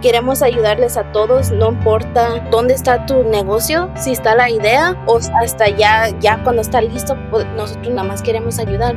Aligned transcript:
queremos 0.00 0.42
ayudarles 0.42 0.96
a 0.96 1.12
todos, 1.12 1.50
no 1.50 1.70
importa 1.70 2.44
dónde 2.50 2.74
está 2.74 3.06
tu 3.06 3.24
negocio, 3.24 3.90
si 3.96 4.12
está 4.12 4.34
la 4.34 4.50
idea 4.50 4.96
o 5.06 5.18
hasta 5.42 5.68
ya, 5.68 6.08
ya 6.20 6.42
cuando 6.42 6.62
está 6.62 6.80
listo, 6.80 7.16
pues 7.30 7.46
nosotros 7.56 7.88
nada 7.94 8.08
más 8.08 8.22
queremos 8.22 8.58
ayudar. 8.58 8.96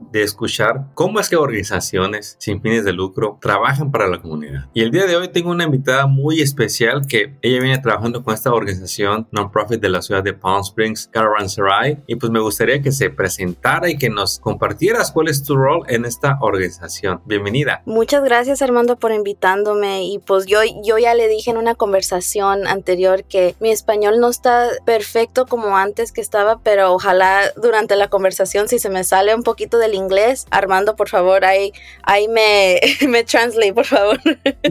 de 0.11 0.23
escuchar 0.23 0.87
cómo 0.93 1.19
es 1.19 1.29
que 1.29 1.35
organizaciones 1.35 2.35
sin 2.39 2.61
fines 2.61 2.85
de 2.85 2.93
lucro 2.93 3.37
trabajan 3.41 3.91
para 3.91 4.07
la 4.07 4.21
comunidad. 4.21 4.65
Y 4.73 4.81
el 4.81 4.91
día 4.91 5.05
de 5.05 5.15
hoy 5.15 5.29
tengo 5.29 5.51
una 5.51 5.63
invitada 5.63 6.07
muy 6.07 6.41
especial 6.41 7.05
que 7.07 7.35
ella 7.41 7.61
viene 7.61 7.77
trabajando 7.79 8.23
con 8.23 8.33
esta 8.33 8.53
organización 8.53 9.27
non-profit 9.31 9.81
de 9.81 9.89
la 9.89 10.01
ciudad 10.01 10.23
de 10.23 10.33
Palm 10.33 10.61
Springs, 10.61 11.07
Caravanserai, 11.11 12.03
y 12.07 12.15
pues 12.15 12.31
me 12.31 12.39
gustaría 12.39 12.81
que 12.81 12.91
se 12.91 13.09
presentara 13.09 13.89
y 13.89 13.97
que 13.97 14.09
nos 14.09 14.39
compartieras 14.39 15.11
cuál 15.11 15.27
es 15.27 15.43
tu 15.43 15.55
rol 15.55 15.83
en 15.87 16.05
esta 16.05 16.37
organización. 16.41 17.21
Bienvenida. 17.25 17.81
Muchas 17.85 18.23
gracias 18.23 18.61
Armando 18.61 18.97
por 18.97 19.11
invitándome 19.11 20.03
y 20.05 20.19
pues 20.19 20.45
yo, 20.45 20.59
yo 20.83 20.97
ya 20.97 21.13
le 21.13 21.27
dije 21.27 21.51
en 21.51 21.57
una 21.57 21.75
conversación 21.75 22.67
anterior 22.67 23.23
que 23.23 23.55
mi 23.59 23.71
español 23.71 24.19
no 24.19 24.29
está 24.29 24.67
perfecto 24.85 25.45
como 25.45 25.77
antes 25.77 26.11
que 26.11 26.21
estaba, 26.21 26.59
pero 26.59 26.93
ojalá 26.93 27.41
durante 27.61 27.95
la 27.95 28.09
conversación 28.09 28.67
si 28.67 28.79
se 28.79 28.89
me 28.89 29.03
sale 29.03 29.35
un 29.35 29.43
poquito 29.43 29.77
del 29.77 29.95
inglés. 30.01 30.47
Armando, 30.51 30.95
por 30.95 31.09
favor, 31.09 31.45
ahí, 31.45 31.71
ahí 32.03 32.27
me, 32.27 32.79
me 33.07 33.23
translate, 33.23 33.73
por 33.73 33.85
favor. 33.85 34.19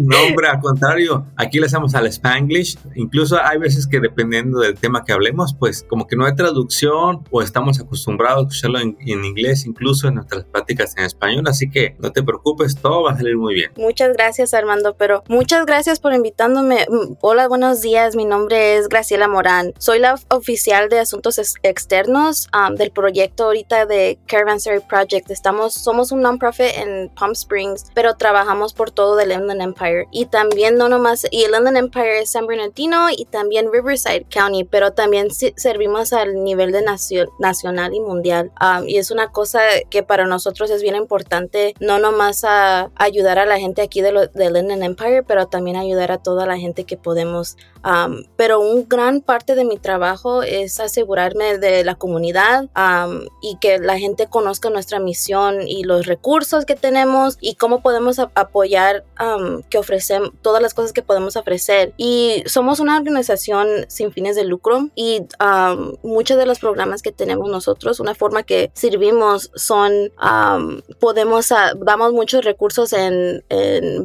No, 0.01 0.17
hombre, 0.29 0.49
al 0.49 0.61
contrario, 0.61 1.27
aquí 1.37 1.59
le 1.59 1.67
hacemos 1.67 1.95
al 1.95 2.07
Spanglish. 2.07 2.79
Incluso 2.95 3.39
hay 3.43 3.59
veces 3.59 3.87
que 3.87 4.01
dependiendo 4.01 4.61
del 4.61 4.75
tema 4.75 5.05
que 5.05 5.13
hablemos, 5.13 5.55
pues 5.55 5.85
como 5.89 6.07
que 6.07 6.17
no 6.17 6.27
hay 6.27 6.35
traducción 6.35 7.25
o 7.31 7.43
estamos 7.43 7.81
acostumbrados 7.81 8.39
a 8.39 8.49
escucharlo 8.49 8.81
en, 8.81 8.97
en 9.01 9.25
inglés, 9.25 9.67
incluso 9.67 10.09
en 10.09 10.17
nuestras 10.17 10.45
prácticas 10.45 10.97
en 10.97 11.05
español. 11.05 11.45
Así 11.49 11.71
que 11.71 11.97
no 11.99 12.13
te 12.13 12.23
preocupes, 12.23 12.77
todo 12.77 13.05
va 13.05 13.13
a 13.13 13.17
salir 13.17 13.37
muy 13.37 13.55
bien. 13.55 13.73
Muchas 13.77 14.13
gracias, 14.13 14.55
Armando, 14.55 14.95
pero 14.97 15.23
muchas 15.29 15.67
gracias 15.67 16.01
por 16.01 16.13
invitándome. 16.13 16.87
Mm, 16.89 17.15
hola, 17.21 17.49
buenos 17.49 17.81
días. 17.81 18.17
Mi 18.17 18.25
nombre 18.25 18.77
es 18.77 18.89
Graciela 18.89 19.29
Morán. 19.29 19.73
Soy 19.79 19.99
la 19.99 20.19
oficial 20.29 20.89
de 20.89 20.99
asuntos 21.01 21.39
externos 21.63 22.49
um, 22.55 22.75
del 22.75 22.91
proyecto 22.91 23.45
ahorita 23.45 23.87
de 23.87 24.19
Caravanserai 24.27 24.81
Project 24.87 25.20
Estamos, 25.29 25.75
somos 25.75 26.13
un 26.13 26.23
non-profit 26.23 26.77
en 26.77 27.11
Palm 27.11 27.33
Springs, 27.33 27.87
pero 27.95 28.17
trabajamos 28.17 28.73
por 28.73 28.91
todo 28.91 29.19
el 29.21 29.33
Inland 29.33 29.63
Empire. 29.63 30.07
Y 30.11 30.27
también 30.27 30.77
no 30.77 30.89
nomás, 30.89 31.27
y 31.31 31.45
el 31.45 31.55
Inland 31.55 31.77
Empire 31.77 32.21
es 32.21 32.31
San 32.31 32.47
Bernardino 32.47 33.09
y 33.11 33.25
también 33.25 33.71
Riverside 33.73 34.27
County, 34.31 34.65
pero 34.65 34.93
también 34.93 35.29
servimos 35.31 36.13
al 36.13 36.43
nivel 36.43 36.73
de 36.73 36.83
nacional 37.39 37.95
y 37.95 38.01
mundial. 38.01 38.53
Um, 38.61 38.89
y 38.89 38.99
es 38.99 39.11
una 39.11 39.31
cosa 39.33 39.61
que 39.91 40.03
para 40.03 40.27
nosotros 40.27 40.71
es 40.71 40.83
bien 40.83 40.97
importante, 40.97 41.75
no 41.81 41.99
nomás 41.99 42.45
a 42.45 42.91
ayudar 42.97 43.39
a 43.39 43.47
la 43.47 43.59
gente 43.59 43.83
aquí 43.83 44.01
de 44.01 44.31
del 44.35 44.57
Inland 44.57 44.83
Empire, 44.83 45.23
pero 45.23 45.47
también 45.47 45.77
ayudar 45.77 46.13
a 46.13 46.19
toda 46.19 46.47
la 46.47 46.59
gente 46.59 46.85
que 46.85 46.97
podemos. 46.97 47.57
Um, 47.83 48.25
pero 48.37 48.61
un 48.61 48.87
gran 48.89 49.23
parte 49.23 49.55
de 49.55 49.65
mi 49.65 49.79
trabajo 49.79 50.43
es 50.43 50.81
asegurarme 50.81 51.57
de 51.57 51.83
la 51.83 51.95
comunidad 51.95 52.65
um, 52.77 53.23
y 53.41 53.57
que 53.59 53.79
la 53.79 53.99
gente 53.99 54.27
conozca 54.27 54.69
nuestra 54.69 54.99
misión 54.99 55.10
y 55.67 55.85
los 55.85 56.07
recursos 56.07 56.65
que 56.65 56.77
tenemos 56.77 57.39
y 57.41 57.55
cómo 57.55 57.83
podemos 57.83 58.19
apoyar 58.19 59.05
que 59.69 59.79
ofrecemos 59.79 60.33
todas 60.43 60.63
las 60.63 60.75
cosas 60.75 60.93
que 60.93 61.03
podemos 61.03 61.37
ofrecer. 61.37 61.93
Y 61.97 62.43
somos 62.47 62.81
una 62.81 62.97
organización 62.97 63.87
sin 63.89 64.13
fines 64.13 64.37
de 64.37 64.45
lucro 64.45 64.89
y 64.95 65.27
muchos 66.03 66.39
de 66.39 66.47
los 66.47 66.59
programas 66.59 67.03
que 67.03 67.13
tenemos 67.13 67.49
nosotros, 67.49 68.01
una 68.01 68.15
forma 68.15 68.43
que 68.43 68.71
servimos 68.75 69.51
son, 69.55 70.13
podemos, 70.99 71.49
damos 71.85 72.13
muchos 72.13 72.45
recursos 72.45 72.93
en, 72.93 73.43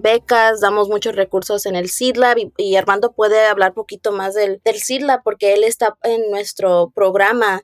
becas, 0.01 0.61
damos 0.61 0.89
muchos 0.89 1.16
recursos 1.16 1.66
en 1.66 1.75
el 1.75 1.89
SIDLab 1.89 2.37
y, 2.37 2.53
y, 2.57 2.75
Armando 2.75 3.11
puede 3.11 3.45
hablar 3.45 3.73
poquito 3.73 4.11
más 4.11 4.33
del, 4.33 4.61
del 4.63 4.75
SIDLab 4.75 5.23
porque 5.23 5.53
él 5.53 5.63
está 5.63 5.97
en 6.03 6.29
nuestro 6.29 6.91
programa 6.93 7.63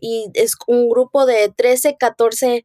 y 0.00 0.30
es 0.34 0.56
un 0.66 0.88
grupo 0.88 1.26
de 1.26 1.52
13, 1.54 1.96
14 1.98 2.64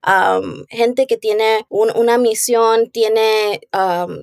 gente 0.70 1.08
que 1.08 1.18
tiene 1.18 1.66
una 1.70 2.18
misión, 2.18 2.90
tiene, 2.92 3.62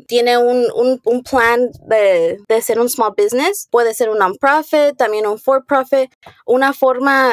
tiene 0.06 0.38
un, 0.38 0.66
un, 1.04 1.22
plan 1.22 1.70
de, 1.87 2.38
de, 2.48 2.62
ser 2.62 2.81
un 2.81 2.88
small 2.88 3.15
business, 3.16 3.69
puede 3.70 3.94
ser 3.94 4.10
un 4.10 4.19
non-profit, 4.19 4.97
también 4.97 5.26
un 5.26 5.38
for-profit, 5.38 6.12
una 6.47 6.72
forma, 6.72 7.32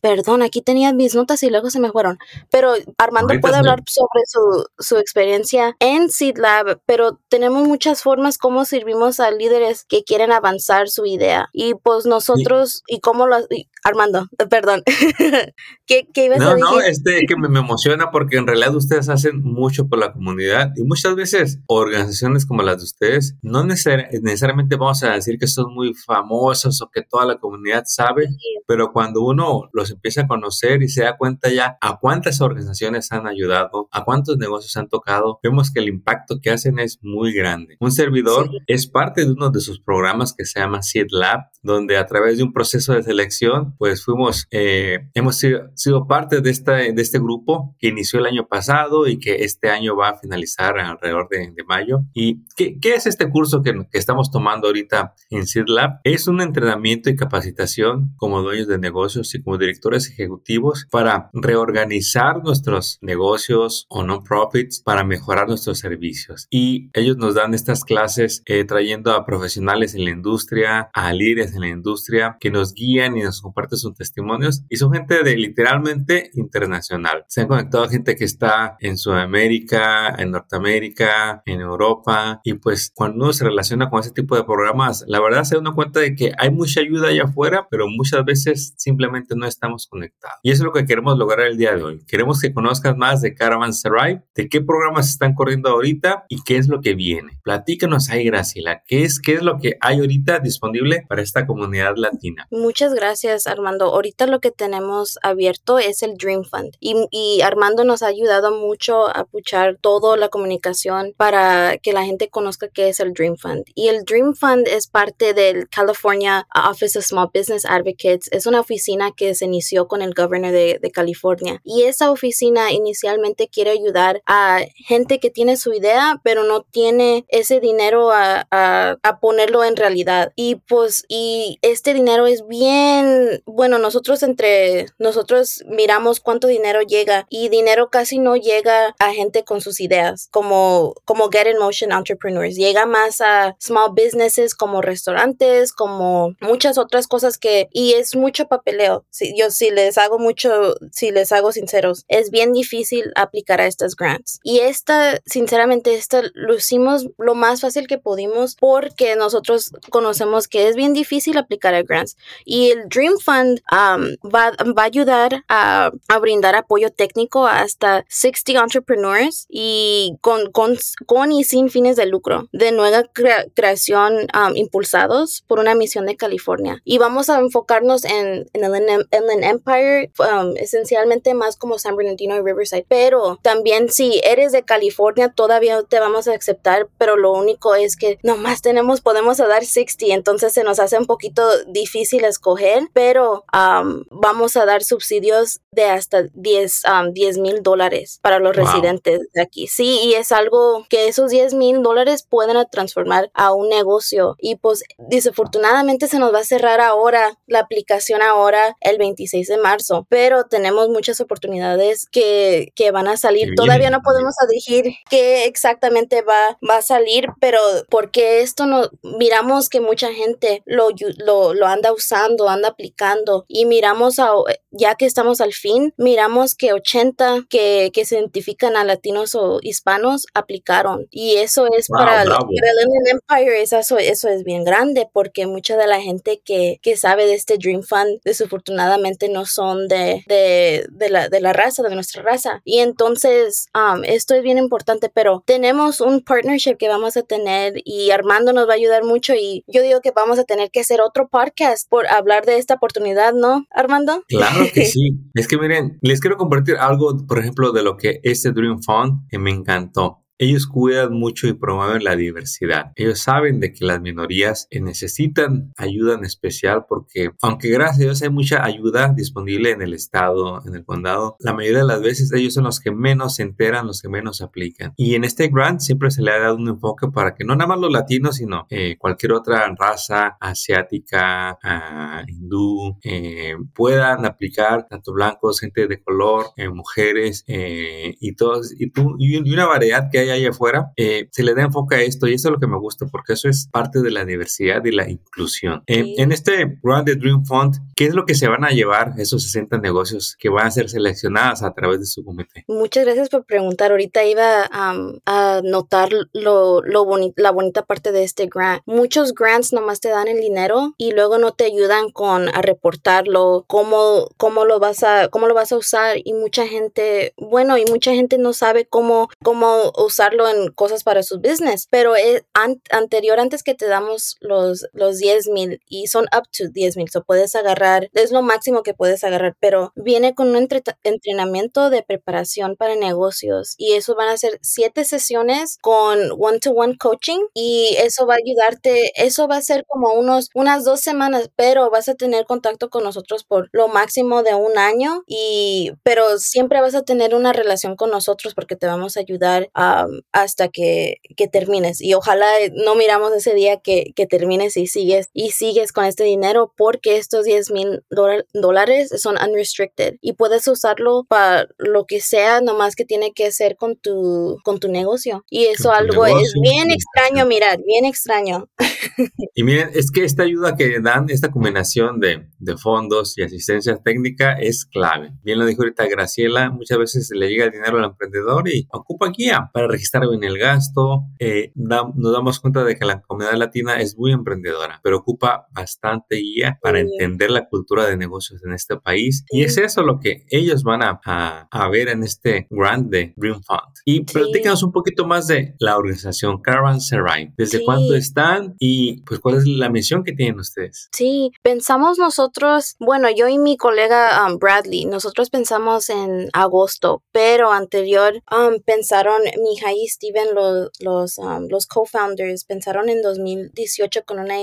perdón, 0.00 0.42
aquí 0.42 0.62
tenía 0.62 0.92
mis 0.92 1.14
notas 1.14 1.42
y 1.42 1.50
luego 1.50 1.70
se 1.70 1.80
me 1.80 1.90
fueron, 1.90 2.18
pero 2.50 2.74
Armando 2.96 3.34
puede 3.40 3.56
hablar 3.56 3.82
sobre 3.86 4.22
su, 4.26 4.66
su 4.78 4.96
experiencia 4.96 5.76
en 5.80 6.10
Seed 6.10 6.38
Lab, 6.38 6.80
pero 6.86 7.18
tenemos 7.28 7.66
muchas 7.66 8.02
formas 8.02 8.38
como 8.38 8.64
servimos 8.64 9.20
a 9.20 9.30
líderes 9.30 9.84
que 9.84 10.04
quieren 10.04 10.32
avanzar 10.32 10.88
su 10.88 11.06
idea. 11.06 11.48
Y 11.52 11.74
pues 11.74 12.06
nosotros 12.06 12.82
y, 12.86 13.00
cómo 13.00 13.26
lo, 13.26 13.36
Armando, 13.84 14.26
perdón, 14.50 14.82
¿Qué, 15.86 16.06
¿qué, 16.12 16.26
ibas 16.26 16.40
a 16.40 16.54
decir? 16.54 16.60
No, 16.60 16.80
este, 16.80 17.26
que 17.26 17.36
me, 17.36 17.48
me, 17.48 17.62
emociona 17.68 18.10
porque 18.10 18.36
en 18.38 18.46
realidad 18.46 18.74
ustedes 18.74 19.08
hacen 19.08 19.42
mucho 19.42 19.88
por 19.88 19.98
la 19.98 20.12
comunidad 20.12 20.72
y 20.76 20.84
muchas 20.84 21.14
veces 21.14 21.60
organizaciones 21.66 22.46
como 22.46 22.62
las 22.62 22.78
de 22.78 22.84
ustedes 22.84 23.36
no 23.42 23.64
necesariamente 23.64 24.76
vamos 24.76 25.02
a 25.02 25.12
decir 25.12 25.38
que 25.38 25.46
son 25.46 25.74
muy 25.74 25.94
famosos 25.94 26.80
o 26.80 26.90
que 26.90 27.02
toda 27.02 27.26
la 27.26 27.38
comunidad 27.38 27.84
sabe, 27.86 28.28
pero 28.66 28.92
cuando 28.92 29.22
uno 29.22 29.68
los 29.72 29.90
empieza 29.90 30.22
a 30.22 30.26
conocer 30.26 30.82
y 30.82 30.88
se 30.88 31.02
da 31.02 31.16
cuenta 31.16 31.50
ya 31.50 31.76
a 31.80 31.98
cuántas 31.98 32.40
organizaciones 32.40 33.12
han 33.12 33.26
ayudado, 33.26 33.88
a 33.90 34.04
cuántos 34.04 34.38
negocios 34.38 34.76
han 34.76 34.88
tocado, 34.88 35.40
vemos 35.42 35.70
que 35.70 35.80
el 35.80 35.88
impacto 35.88 36.40
que 36.40 36.50
hacen 36.50 36.78
es 36.78 36.98
muy 37.02 37.32
grande. 37.32 37.76
Un 37.80 37.92
servidor 37.92 38.50
es 38.66 38.86
parte 38.86 39.24
de 39.24 39.32
uno 39.32 39.50
de 39.50 39.60
sus 39.60 39.80
programas 39.80 40.34
que 40.34 40.44
se 40.44 40.60
llama 40.60 40.82
Seed 40.82 41.08
Lab, 41.10 41.50
donde 41.62 41.96
a 41.96 42.06
través 42.06 42.38
de 42.38 42.44
un 42.44 42.52
proceso 42.52 42.94
de 42.94 43.02
selección, 43.02 43.74
pues 43.76 44.04
fuimos, 44.04 44.46
eh, 44.50 45.08
hemos 45.14 45.36
sido, 45.36 45.70
sido 45.74 46.06
parte 46.06 46.40
de, 46.40 46.50
esta, 46.50 46.74
de 46.74 47.02
este 47.02 47.18
grupo 47.18 47.57
que 47.78 47.88
inició 47.88 48.20
el 48.20 48.26
año 48.26 48.46
pasado 48.46 49.06
y 49.06 49.18
que 49.18 49.44
este 49.44 49.70
año 49.70 49.96
va 49.96 50.10
a 50.10 50.18
finalizar 50.18 50.78
alrededor 50.78 51.28
de, 51.28 51.52
de 51.54 51.64
mayo. 51.64 52.00
¿Y 52.12 52.44
qué, 52.56 52.78
qué, 52.80 52.94
es 52.94 53.06
este 53.06 53.28
curso 53.30 53.62
que, 53.62 53.72
que 53.90 53.98
estamos 53.98 54.30
tomando 54.30 54.68
ahorita 54.68 55.14
en 55.30 55.46
Seed 55.46 55.66
Lab? 55.68 56.00
Es 56.04 56.26
un 56.26 56.40
entrenamiento 56.40 57.10
y 57.10 57.16
capacitación 57.16 58.14
como 58.16 58.42
dueños 58.42 58.68
de 58.68 58.78
negocios 58.78 59.34
y 59.34 59.42
como 59.42 59.58
directores 59.58 60.10
ejecutivos 60.10 60.86
para 60.90 61.30
reorganizar 61.32 62.42
nuestros 62.42 62.98
negocios 63.00 63.86
o 63.88 64.02
non-profits 64.02 64.80
para 64.80 65.04
mejorar 65.04 65.48
nuestros 65.48 65.78
servicios. 65.78 66.46
Y 66.50 66.90
ellos 66.92 67.16
nos 67.16 67.34
dan 67.34 67.54
estas 67.54 67.84
clases 67.84 68.42
eh, 68.46 68.64
trayendo 68.64 69.12
a 69.12 69.24
profesionales 69.24 69.94
en 69.94 70.04
la 70.04 70.10
industria, 70.10 70.90
a 70.92 71.12
líderes 71.12 71.54
en 71.54 71.60
la 71.60 71.68
industria 71.68 72.36
que 72.40 72.50
nos 72.50 72.74
guían 72.74 73.16
y 73.16 73.22
nos 73.22 73.40
comparten 73.40 73.78
sus 73.78 73.94
testimonios 73.94 74.62
y 74.68 74.76
son 74.76 74.92
gente 74.92 75.22
de 75.22 75.36
literalmente 75.36 76.30
internacional. 76.34 77.24
Se 77.38 77.42
han 77.42 77.48
conectado 77.48 77.88
gente 77.88 78.16
que 78.16 78.24
está 78.24 78.76
en 78.80 78.98
Sudamérica, 78.98 80.12
en 80.18 80.32
Norteamérica, 80.32 81.40
en 81.46 81.60
Europa 81.60 82.40
y 82.42 82.54
pues 82.54 82.90
cuando 82.92 83.26
uno 83.26 83.32
se 83.32 83.44
relaciona 83.44 83.88
con 83.90 84.00
ese 84.00 84.10
tipo 84.10 84.34
de 84.34 84.42
programas, 84.42 85.04
la 85.06 85.20
verdad 85.20 85.44
se 85.44 85.54
da 85.54 85.60
uno 85.60 85.76
cuenta 85.76 86.00
de 86.00 86.16
que 86.16 86.32
hay 86.36 86.50
mucha 86.50 86.80
ayuda 86.80 87.10
allá 87.10 87.26
afuera, 87.26 87.68
pero 87.70 87.86
muchas 87.86 88.24
veces 88.24 88.74
simplemente 88.76 89.36
no 89.36 89.46
estamos 89.46 89.86
conectados. 89.86 90.40
Y 90.42 90.50
eso 90.50 90.62
es 90.62 90.64
lo 90.64 90.72
que 90.72 90.84
queremos 90.84 91.16
lograr 91.16 91.46
el 91.46 91.56
día 91.56 91.76
de 91.76 91.84
hoy. 91.84 92.04
Queremos 92.08 92.40
que 92.40 92.52
conozcas 92.52 92.96
más 92.96 93.22
de 93.22 93.36
Caravanserai, 93.36 94.20
de 94.34 94.48
qué 94.48 94.60
programas 94.60 95.08
están 95.08 95.34
corriendo 95.34 95.68
ahorita 95.68 96.24
y 96.28 96.42
qué 96.42 96.56
es 96.56 96.66
lo 96.66 96.80
que 96.80 96.96
viene. 96.96 97.38
Platícanos 97.44 98.08
ahí, 98.10 98.24
Graciela, 98.24 98.82
¿qué 98.84 99.04
es, 99.04 99.20
qué 99.20 99.34
es 99.34 99.44
lo 99.44 99.58
que 99.58 99.76
hay 99.80 100.00
ahorita 100.00 100.40
disponible 100.40 101.04
para 101.08 101.22
esta 101.22 101.46
comunidad 101.46 101.94
latina? 101.94 102.48
Muchas 102.50 102.94
gracias, 102.94 103.46
Armando. 103.46 103.84
Ahorita 103.94 104.26
lo 104.26 104.40
que 104.40 104.50
tenemos 104.50 105.20
abierto 105.22 105.78
es 105.78 106.02
el 106.02 106.16
Dream 106.16 106.42
Fund 106.42 106.72
y, 106.80 106.96
y 107.12 107.27
Armando 107.42 107.84
nos 107.84 108.02
ha 108.02 108.08
ayudado 108.08 108.50
mucho 108.50 109.08
a 109.08 109.24
puchar 109.24 109.78
toda 109.80 110.16
la 110.16 110.28
comunicación 110.28 111.14
para 111.16 111.78
que 111.78 111.92
la 111.92 112.04
gente 112.04 112.28
conozca 112.28 112.68
qué 112.68 112.88
es 112.88 113.00
el 113.00 113.12
Dream 113.12 113.36
Fund. 113.36 113.64
Y 113.74 113.88
el 113.88 114.04
Dream 114.04 114.34
Fund 114.34 114.66
es 114.68 114.86
parte 114.86 115.34
del 115.34 115.68
California 115.68 116.46
Office 116.68 116.98
of 116.98 117.04
Small 117.04 117.30
Business 117.32 117.64
Advocates. 117.64 118.28
Es 118.32 118.46
una 118.46 118.60
oficina 118.60 119.12
que 119.16 119.34
se 119.34 119.44
inició 119.44 119.88
con 119.88 120.02
el 120.02 120.14
gobernador 120.14 120.38
de, 120.52 120.78
de 120.80 120.90
California. 120.90 121.60
Y 121.64 121.82
esa 121.82 122.10
oficina 122.10 122.72
inicialmente 122.72 123.48
quiere 123.48 123.70
ayudar 123.70 124.22
a 124.26 124.60
gente 124.74 125.18
que 125.20 125.30
tiene 125.30 125.56
su 125.56 125.72
idea, 125.72 126.20
pero 126.22 126.44
no 126.44 126.62
tiene 126.62 127.24
ese 127.28 127.60
dinero 127.60 128.10
a, 128.10 128.46
a, 128.50 128.96
a 129.02 129.20
ponerlo 129.20 129.64
en 129.64 129.76
realidad. 129.76 130.32
Y 130.36 130.56
pues, 130.56 131.04
y 131.08 131.58
este 131.62 131.94
dinero 131.94 132.26
es 132.26 132.46
bien, 132.46 133.42
bueno, 133.46 133.78
nosotros 133.78 134.22
entre 134.22 134.86
nosotros 134.98 135.64
miramos 135.66 136.20
cuánto 136.20 136.48
dinero 136.48 136.82
llega 136.82 137.17
y 137.28 137.48
dinero 137.48 137.90
casi 137.90 138.18
no 138.18 138.36
llega 138.36 138.94
a 138.98 139.12
gente 139.12 139.44
con 139.44 139.60
sus 139.60 139.80
ideas, 139.80 140.28
como, 140.30 140.94
como 141.04 141.30
Get 141.30 141.46
in 141.48 141.58
Motion 141.58 141.92
Entrepreneurs. 141.92 142.56
Llega 142.56 142.86
más 142.86 143.20
a 143.20 143.56
small 143.60 143.90
businesses 143.90 144.54
como 144.54 144.82
restaurantes, 144.82 145.72
como 145.72 146.34
muchas 146.40 146.78
otras 146.78 147.06
cosas 147.06 147.38
que, 147.38 147.68
y 147.72 147.94
es 147.94 148.16
mucho 148.16 148.46
papeleo. 148.46 149.04
Si, 149.10 149.36
yo 149.36 149.50
si 149.50 149.70
les 149.70 149.98
hago 149.98 150.18
mucho, 150.18 150.74
si 150.92 151.10
les 151.10 151.32
hago 151.32 151.52
sinceros, 151.52 152.04
es 152.08 152.30
bien 152.30 152.52
difícil 152.52 153.12
aplicar 153.16 153.60
a 153.60 153.66
estas 153.66 153.96
grants. 153.96 154.40
Y 154.42 154.60
esta, 154.60 155.20
sinceramente, 155.26 155.94
esta 155.94 156.22
lo 156.34 156.54
hicimos 156.54 157.08
lo 157.18 157.34
más 157.34 157.60
fácil 157.60 157.86
que 157.86 157.98
pudimos 157.98 158.56
porque 158.56 159.16
nosotros 159.16 159.72
conocemos 159.90 160.48
que 160.48 160.68
es 160.68 160.76
bien 160.76 160.92
difícil 160.92 161.36
aplicar 161.38 161.74
a 161.74 161.82
grants. 161.82 162.16
Y 162.44 162.70
el 162.70 162.88
Dream 162.88 163.18
Fund 163.18 163.60
um, 163.70 164.16
va, 164.28 164.52
va, 164.76 164.82
a 164.82 164.86
ayudar 164.86 165.44
a, 165.48 165.90
a, 166.08 166.18
brindar 166.18 166.54
apoyo 166.54 166.90
técnico 166.90 167.07
a 167.46 167.62
hasta 167.62 168.04
60 168.08 168.60
entrepreneurs 168.60 169.46
y 169.48 170.16
con, 170.20 170.50
con, 170.52 170.76
con 171.06 171.32
y 171.32 171.44
sin 171.44 171.68
fines 171.68 171.96
de 171.96 172.06
lucro 172.06 172.48
de 172.52 172.72
nueva 172.72 173.04
crea, 173.04 173.46
creación 173.54 174.26
um, 174.34 174.56
impulsados 174.56 175.44
por 175.46 175.58
una 175.58 175.74
misión 175.74 176.06
de 176.06 176.16
California. 176.16 176.80
Y 176.84 176.98
vamos 176.98 177.28
a 177.28 177.38
enfocarnos 177.38 178.04
en, 178.04 178.48
en 178.52 178.64
el 178.64 179.06
Inland 179.12 179.44
Empire, 179.44 180.10
um, 180.18 180.56
esencialmente 180.56 181.34
más 181.34 181.56
como 181.56 181.78
San 181.78 181.96
Bernardino 181.96 182.36
y 182.36 182.40
Riverside. 182.40 182.86
Pero 182.88 183.38
también 183.42 183.90
si 183.90 184.20
eres 184.24 184.52
de 184.52 184.62
California, 184.62 185.30
todavía 185.30 185.82
te 185.82 186.00
vamos 186.00 186.28
a 186.28 186.34
aceptar, 186.34 186.88
pero 186.98 187.16
lo 187.16 187.32
único 187.32 187.74
es 187.74 187.96
que 187.96 188.18
nomás 188.22 188.62
tenemos, 188.62 189.00
podemos 189.00 189.38
dar 189.38 189.64
60, 189.64 190.06
entonces 190.14 190.52
se 190.52 190.64
nos 190.64 190.80
hace 190.80 190.98
un 190.98 191.06
poquito 191.06 191.42
difícil 191.66 192.24
escoger, 192.24 192.88
pero 192.92 193.44
um, 193.52 194.04
vamos 194.10 194.56
a 194.56 194.64
dar 194.64 194.82
subsidios 194.82 195.60
de 195.72 195.84
hasta 195.84 196.24
10 196.34 196.82
mil 197.02 197.62
dólares 197.62 198.18
para 198.22 198.38
los 198.38 198.56
wow. 198.56 198.64
residentes 198.64 199.20
de 199.32 199.42
aquí. 199.42 199.66
Sí, 199.66 200.00
y 200.04 200.14
es 200.14 200.32
algo 200.32 200.86
que 200.88 201.08
esos 201.08 201.30
10 201.30 201.54
mil 201.54 201.82
dólares 201.82 202.24
pueden 202.28 202.56
transformar 202.70 203.30
a 203.34 203.52
un 203.52 203.68
negocio. 203.68 204.36
Y 204.40 204.56
pues 204.56 204.82
desafortunadamente 204.98 206.08
se 206.08 206.18
nos 206.18 206.32
va 206.32 206.40
a 206.40 206.44
cerrar 206.44 206.80
ahora 206.80 207.38
la 207.46 207.60
aplicación 207.60 208.22
ahora 208.22 208.76
el 208.80 208.98
26 208.98 209.48
de 209.48 209.58
marzo, 209.58 210.06
pero 210.08 210.44
tenemos 210.44 210.88
muchas 210.88 211.20
oportunidades 211.20 212.06
que, 212.10 212.72
que 212.74 212.90
van 212.90 213.08
a 213.08 213.16
salir. 213.16 213.54
Todavía 213.54 213.90
no 213.90 214.00
podemos 214.02 214.34
decir 214.50 214.94
qué 215.10 215.44
exactamente 215.44 216.22
va, 216.22 216.58
va 216.68 216.78
a 216.78 216.82
salir, 216.82 217.28
pero 217.40 217.60
porque 217.90 218.40
esto 218.40 218.66
no, 218.66 218.90
miramos 219.02 219.68
que 219.68 219.80
mucha 219.80 220.12
gente 220.12 220.62
lo, 220.64 220.88
lo, 221.18 221.54
lo 221.54 221.66
anda 221.66 221.92
usando, 221.92 222.48
anda 222.48 222.68
aplicando 222.68 223.44
y 223.48 223.66
miramos 223.66 224.18
a, 224.18 224.30
ya 224.70 224.94
que 224.94 225.06
estamos 225.06 225.40
al 225.40 225.52
fin, 225.52 225.92
miramos 225.96 226.54
que 226.54 226.72
80 226.88 227.46
que, 227.48 227.90
que 227.92 228.04
se 228.04 228.18
identifican 228.18 228.76
a 228.76 228.84
latinos 228.84 229.34
o 229.34 229.58
hispanos 229.62 230.26
aplicaron. 230.34 231.06
Y 231.10 231.36
eso 231.36 231.66
es 231.76 231.88
wow, 231.88 231.98
para, 231.98 232.24
para, 232.24 232.38
el 232.46 232.86
Inland 232.86 233.20
Empire, 233.28 233.62
eso, 233.62 233.98
eso 233.98 234.28
es 234.28 234.44
bien 234.44 234.64
grande 234.64 235.08
porque 235.12 235.46
mucha 235.46 235.76
de 235.76 235.86
la 235.86 236.00
gente 236.00 236.40
que, 236.44 236.78
que 236.82 236.96
sabe 236.96 237.26
de 237.26 237.34
este 237.34 237.58
Dream 237.58 237.82
Fund 237.82 238.20
desafortunadamente 238.24 239.28
no 239.28 239.44
son 239.44 239.88
de, 239.88 240.24
de, 240.26 240.86
de, 240.90 241.10
la, 241.10 241.28
de 241.28 241.40
la 241.40 241.52
raza, 241.52 241.82
de 241.82 241.94
nuestra 241.94 242.22
raza. 242.22 242.60
Y 242.64 242.78
entonces 242.78 243.68
um, 243.74 244.04
esto 244.04 244.34
es 244.34 244.42
bien 244.42 244.58
importante, 244.58 245.10
pero 245.12 245.42
tenemos 245.46 246.00
un 246.00 246.22
partnership 246.22 246.76
que 246.76 246.88
vamos 246.88 247.16
a 247.16 247.22
tener 247.22 247.74
y 247.84 248.10
Armando 248.10 248.52
nos 248.52 248.68
va 248.68 248.72
a 248.72 248.76
ayudar 248.76 249.04
mucho 249.04 249.34
y 249.34 249.64
yo 249.66 249.82
digo 249.82 250.00
que 250.00 250.12
vamos 250.12 250.38
a 250.38 250.44
tener 250.44 250.70
que 250.70 250.80
hacer 250.80 251.00
otro 251.00 251.28
podcast 251.28 251.88
por 251.88 252.06
hablar 252.06 252.46
de 252.46 252.58
esta 252.58 252.74
oportunidad, 252.74 253.34
¿no, 253.34 253.66
Armando? 253.70 254.24
Claro 254.28 254.66
que 254.72 254.84
sí. 254.86 255.18
Es 255.34 255.46
que 255.46 255.58
miren, 255.58 255.98
les 256.00 256.20
quiero 256.20 256.36
compartir 256.36 256.77
algo, 256.78 257.26
por 257.26 257.38
ejemplo, 257.38 257.72
de 257.72 257.82
lo 257.82 257.96
que 257.96 258.20
este 258.22 258.52
Dream 258.52 258.80
Fund 258.82 259.26
me 259.32 259.50
encantó. 259.50 260.24
Ellos 260.38 260.66
cuidan 260.66 261.12
mucho 261.12 261.48
y 261.48 261.52
promueven 261.52 262.04
la 262.04 262.16
diversidad. 262.16 262.92
Ellos 262.96 263.18
saben 263.18 263.60
de 263.60 263.72
que 263.72 263.84
las 263.84 264.00
minorías 264.00 264.68
necesitan 264.70 265.72
ayuda 265.76 266.14
en 266.14 266.24
especial 266.24 266.86
porque, 266.88 267.30
aunque 267.42 267.68
gracias 267.68 267.98
a 267.98 268.02
Dios 268.04 268.22
hay 268.22 268.30
mucha 268.30 268.64
ayuda 268.64 269.12
disponible 269.14 269.70
en 269.70 269.82
el 269.82 269.94
estado, 269.94 270.62
en 270.66 270.74
el 270.74 270.84
condado, 270.84 271.36
la 271.40 271.52
mayoría 271.52 271.80
de 271.80 271.86
las 271.86 272.00
veces 272.00 272.32
ellos 272.32 272.54
son 272.54 272.64
los 272.64 272.80
que 272.80 272.90
menos 272.90 273.36
se 273.36 273.42
enteran, 273.42 273.86
los 273.86 274.02
que 274.02 274.08
menos 274.08 274.40
aplican. 274.40 274.92
Y 274.96 275.14
en 275.14 275.24
este 275.24 275.48
grant 275.48 275.80
siempre 275.80 276.10
se 276.10 276.22
le 276.22 276.30
ha 276.30 276.38
dado 276.38 276.56
un 276.56 276.68
enfoque 276.68 277.08
para 277.08 277.34
que 277.34 277.44
no 277.44 277.54
nada 277.54 277.68
más 277.68 277.80
los 277.80 277.92
latinos, 277.92 278.36
sino 278.36 278.66
eh, 278.70 278.96
cualquier 278.98 279.32
otra 279.32 279.74
raza 279.78 280.36
asiática, 280.40 281.58
uh, 281.62 282.30
hindú, 282.30 282.98
eh, 283.02 283.54
puedan 283.74 284.24
aplicar, 284.24 284.86
tanto 284.88 285.12
blancos, 285.12 285.60
gente 285.60 285.86
de 285.86 286.02
color, 286.02 286.46
eh, 286.56 286.68
mujeres 286.68 287.44
y 287.46 288.34
todos, 288.34 288.74
y, 288.78 288.90
tú, 288.90 289.16
y 289.18 289.52
una 289.52 289.66
variedad 289.66 290.08
que 290.10 290.18
hay 290.18 290.27
allá 290.32 290.50
afuera, 290.50 290.92
eh, 290.96 291.28
se 291.30 291.42
le 291.42 291.54
da 291.54 291.62
enfoque 291.62 291.96
a 291.96 292.02
esto 292.02 292.26
y 292.26 292.34
eso 292.34 292.48
es 292.48 292.52
lo 292.52 292.60
que 292.60 292.66
me 292.66 292.78
gusta 292.78 293.06
porque 293.06 293.34
eso 293.34 293.48
es 293.48 293.68
parte 293.70 294.00
de 294.00 294.10
la 294.10 294.24
diversidad 294.24 294.84
y 294.84 294.92
la 294.92 295.08
inclusión. 295.08 295.82
Sí. 295.86 295.94
Eh, 295.94 296.14
en 296.18 296.32
este 296.32 296.78
Run 296.82 297.04
the 297.04 297.16
Dream 297.16 297.44
Fund, 297.44 297.76
¿qué 297.96 298.06
es 298.06 298.14
lo 298.14 298.24
que 298.26 298.34
se 298.34 298.48
van 298.48 298.64
a 298.64 298.70
llevar 298.70 299.14
esos 299.18 299.42
60 299.44 299.78
negocios 299.78 300.36
que 300.38 300.48
van 300.48 300.66
a 300.66 300.70
ser 300.70 300.88
seleccionados 300.88 301.62
a 301.62 301.72
través 301.72 302.00
de 302.00 302.06
su 302.06 302.24
comité? 302.24 302.64
Muchas 302.68 303.04
gracias 303.04 303.28
por 303.28 303.44
preguntar. 303.44 303.90
Ahorita 303.90 304.24
iba 304.24 304.68
um, 304.68 305.18
a 305.26 305.60
notar 305.64 306.10
lo, 306.32 306.82
lo 306.82 307.04
boni 307.04 307.32
la 307.36 307.50
bonita 307.50 307.84
parte 307.84 308.12
de 308.12 308.24
este 308.24 308.46
grant. 308.46 308.82
Muchos 308.86 309.34
grants 309.34 309.72
nomás 309.72 310.00
te 310.00 310.08
dan 310.08 310.28
el 310.28 310.40
dinero 310.40 310.94
y 310.98 311.12
luego 311.12 311.38
no 311.38 311.52
te 311.52 311.64
ayudan 311.64 312.10
con 312.10 312.48
a 312.48 312.62
reportarlo, 312.62 313.64
cómo, 313.66 314.28
cómo, 314.36 314.64
lo 314.64 314.78
vas 314.78 315.02
a, 315.02 315.28
cómo 315.28 315.46
lo 315.46 315.54
vas 315.54 315.72
a 315.72 315.76
usar 315.76 316.18
y 316.22 316.32
mucha 316.32 316.66
gente, 316.66 317.34
bueno, 317.36 317.78
y 317.78 317.84
mucha 317.86 318.12
gente 318.12 318.38
no 318.38 318.52
sabe 318.52 318.86
cómo, 318.86 319.28
cómo 319.42 319.92
usar 319.96 320.17
usarlo 320.18 320.48
en 320.48 320.72
cosas 320.72 321.04
para 321.04 321.22
su 321.22 321.38
business, 321.38 321.86
pero 321.88 322.16
es 322.16 322.42
an 322.52 322.82
anterior, 322.90 323.38
antes 323.38 323.62
que 323.62 323.74
te 323.74 323.86
damos 323.86 324.36
los, 324.40 324.86
los 324.92 325.18
10 325.18 325.48
mil 325.48 325.80
y 325.86 326.08
son 326.08 326.24
up 326.36 326.48
to 326.56 326.64
10 326.72 326.96
mil, 326.96 327.08
so 327.08 327.22
puedes 327.22 327.54
agarrar, 327.54 328.08
es 328.14 328.32
lo 328.32 328.42
máximo 328.42 328.82
que 328.82 328.94
puedes 328.94 329.22
agarrar, 329.22 329.56
pero 329.60 329.92
viene 329.94 330.34
con 330.34 330.48
un 330.48 330.56
entre 330.56 330.82
entrenamiento 331.04 331.90
de 331.90 332.02
preparación 332.02 332.74
para 332.76 332.96
negocios 332.96 333.74
y 333.78 333.92
eso 333.92 334.16
van 334.16 334.28
a 334.28 334.36
ser 334.36 334.58
siete 334.60 335.04
sesiones 335.04 335.78
con 335.80 336.18
one-to-one 336.36 336.94
-one 336.94 336.98
coaching 336.98 337.40
y 337.54 337.96
eso 337.98 338.26
va 338.26 338.34
a 338.34 338.38
ayudarte, 338.44 339.12
eso 339.14 339.46
va 339.46 339.56
a 339.56 339.62
ser 339.62 339.84
como 339.86 340.14
unos, 340.14 340.50
unas 340.54 340.84
dos 340.84 341.00
semanas, 341.00 341.50
pero 341.54 341.90
vas 341.90 342.08
a 342.08 342.14
tener 342.14 342.44
contacto 342.44 342.90
con 342.90 343.04
nosotros 343.04 343.44
por 343.44 343.68
lo 343.72 343.86
máximo 343.88 344.42
de 344.42 344.54
un 344.54 344.78
año 344.78 345.22
y, 345.26 345.92
pero 346.02 346.38
siempre 346.38 346.80
vas 346.80 346.96
a 346.96 347.02
tener 347.02 347.34
una 347.34 347.52
relación 347.52 347.94
con 347.94 348.10
nosotros 348.10 348.54
porque 348.54 348.76
te 348.76 348.86
vamos 348.86 349.16
a 349.16 349.20
ayudar 349.20 349.70
a 349.74 350.07
um, 350.08 350.20
hasta 350.32 350.68
que, 350.68 351.16
que, 351.36 351.48
termines. 351.48 352.00
Y 352.00 352.14
ojalá 352.14 352.46
no 352.74 352.94
miramos 352.94 353.32
ese 353.32 353.54
día 353.54 353.78
que, 353.78 354.12
que, 354.14 354.26
termines 354.26 354.76
y 354.76 354.86
sigues 354.86 355.28
y 355.32 355.50
sigues 355.50 355.92
con 355.92 356.04
este 356.04 356.24
dinero 356.24 356.72
porque 356.76 357.16
estos 357.16 357.44
10 357.44 357.70
mil 357.70 358.04
dólares 358.52 359.10
son 359.16 359.36
unrestricted 359.36 360.16
y 360.20 360.34
puedes 360.34 360.66
usarlo 360.68 361.24
para 361.28 361.68
lo 361.78 362.04
que 362.04 362.20
sea, 362.20 362.60
nomás 362.60 362.94
que 362.94 363.04
tiene 363.04 363.32
que 363.32 363.46
hacer 363.46 363.76
con 363.76 363.96
tu, 363.96 364.58
con 364.64 364.80
tu 364.80 364.88
negocio. 364.88 365.44
Y 365.48 365.66
eso 365.66 365.92
algo 365.92 366.26
negocio. 366.26 366.46
es 366.46 366.54
bien 366.60 366.90
extraño 366.90 367.46
mirar, 367.46 367.78
bien 367.84 368.04
extraño. 368.04 368.68
Y 369.54 369.64
miren, 369.64 369.90
es 369.94 370.12
que 370.12 370.24
esta 370.24 370.44
ayuda 370.44 370.76
que 370.76 371.00
dan, 371.00 371.28
esta 371.30 371.50
combinación 371.50 372.20
de, 372.20 372.46
de 372.58 372.76
fondos 372.76 373.36
y 373.36 373.42
asistencia 373.42 373.96
técnica 373.96 374.52
es 374.52 374.84
clave. 374.84 375.32
Bien 375.42 375.58
lo 375.58 375.66
dijo 375.66 375.82
ahorita 375.82 376.06
Graciela, 376.06 376.70
muchas 376.70 376.98
veces 376.98 377.30
le 377.32 377.48
llega 377.48 377.64
el 377.64 377.72
dinero 377.72 377.98
al 377.98 378.04
emprendedor 378.04 378.68
y 378.68 378.86
ocupa 378.92 379.30
guía 379.30 379.70
para 379.72 379.88
registrar 379.98 380.28
bien 380.28 380.44
el 380.44 380.58
gasto. 380.58 381.24
Eh, 381.40 381.72
nos 381.74 382.32
damos 382.32 382.60
cuenta 382.60 382.84
de 382.84 382.96
que 382.96 383.04
la 383.04 383.20
comunidad 383.20 383.54
latina 383.54 384.00
es 384.00 384.16
muy 384.16 384.32
emprendedora, 384.32 385.00
pero 385.02 385.18
ocupa 385.18 385.66
bastante 385.72 386.36
guía 386.36 386.78
para 386.80 387.00
entender 387.00 387.50
la 387.50 387.68
cultura 387.68 388.06
de 388.06 388.16
negocios 388.16 388.64
en 388.64 388.72
este 388.72 388.96
país. 388.96 389.44
Y 389.50 389.64
es 389.64 389.76
eso 389.76 390.02
lo 390.02 390.20
que 390.20 390.46
ellos 390.50 390.84
van 390.84 391.02
a, 391.02 391.20
a, 391.24 391.88
ver 391.88 392.08
en 392.08 392.22
este 392.22 392.66
grande 392.70 393.34
Dream 393.36 393.60
Fund. 393.66 393.94
Y 394.04 394.20
platícanos 394.24 394.82
un 394.82 394.92
poquito 394.92 395.26
más 395.26 395.46
de 395.48 395.74
la 395.78 395.96
organización 395.96 396.60
Caravan 396.62 397.00
Serai. 397.00 397.52
¿Desde 397.56 397.84
cuándo 397.84 398.14
están 398.14 398.74
y 398.78 399.22
pues 399.22 399.40
cuál 399.40 399.56
es 399.56 399.66
la 399.66 399.88
misión 399.88 400.22
que 400.22 400.32
tienen 400.32 400.60
ustedes? 400.60 401.08
Sí, 401.12 401.50
pensamos 401.62 402.18
nosotros, 402.18 402.94
bueno, 403.00 403.28
yo 403.34 403.48
y 403.48 403.58
mi 403.58 403.76
colega 403.76 404.46
um, 404.46 404.58
Bradley, 404.58 405.06
nosotros 405.06 405.50
pensamos 405.50 406.08
en 406.10 406.48
agosto, 406.52 407.22
pero 407.32 407.72
anterior 407.72 408.34
um, 408.52 408.80
pensaron, 408.84 409.40
mi 409.62 409.72
hija 409.74 409.87
y 409.92 410.06
Steven, 410.08 410.54
los, 410.54 410.90
los, 411.00 411.38
um, 411.38 411.66
los 411.68 411.86
co-founders, 411.86 412.64
pensaron 412.64 413.08
en 413.08 413.22
2018 413.22 414.24
con 414.24 414.38
una, 414.38 414.54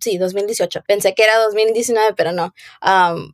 sí, 0.00 0.18
2018. 0.18 0.82
Pensé 0.86 1.14
que 1.14 1.24
era 1.24 1.38
2019, 1.38 2.14
pero 2.16 2.32
no. 2.32 2.54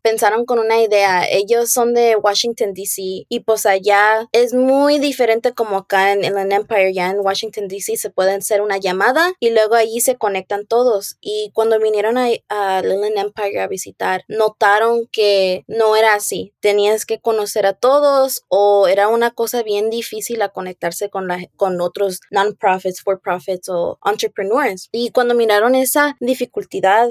pensaron 0.02 0.44
con 0.44 0.58
una 0.58 0.80
idea. 0.80 1.24
Ellos 1.28 1.70
son 1.70 1.94
de 1.94 2.16
Washington, 2.16 2.74
D.C. 2.74 3.26
y 3.28 3.40
pues 3.40 3.66
allá 3.66 4.28
es 4.32 4.54
muy 4.54 4.98
diferente 4.98 5.52
como 5.52 5.78
acá 5.78 6.12
en, 6.12 6.24
el 6.24 6.52
Empire. 6.52 6.92
Ya 6.92 7.10
en 7.10 7.20
Washington, 7.20 7.68
D.C. 7.68 7.96
se 7.96 8.10
pueden 8.10 8.38
hacer 8.40 8.60
una 8.62 8.78
llamada 8.78 9.32
y 9.40 9.50
luego 9.50 9.74
allí 9.74 10.00
se 10.00 10.16
conectan 10.16 10.66
todos. 10.66 11.16
Y 11.20 11.50
cuando 11.54 11.78
vinieron 11.78 12.18
a, 12.18 12.28
a 12.48 12.80
Empire 12.80 13.60
a 13.60 13.66
visitar, 13.66 14.24
notaron 14.28 15.06
que 15.12 15.64
no 15.66 15.96
era 15.96 16.14
así. 16.14 16.52
Tenías 16.60 17.06
que 17.06 17.20
conocer 17.20 17.66
a 17.66 17.74
todos 17.74 18.44
o 18.48 18.88
era 18.88 19.08
una 19.08 19.30
cosa 19.30 19.62
bien 19.62 19.90
difícil 19.90 20.42
a 20.42 20.50
conectarse 20.80 21.10
con, 21.10 21.28
la, 21.28 21.38
con 21.56 21.80
otros 21.80 22.20
non-profits, 22.30 23.02
for-profits 23.02 23.68
o 23.68 23.98
entrepreneurs. 24.04 24.88
Y 24.92 25.10
cuando 25.10 25.34
miraron 25.34 25.74
esa 25.74 26.16
dificultad, 26.20 27.10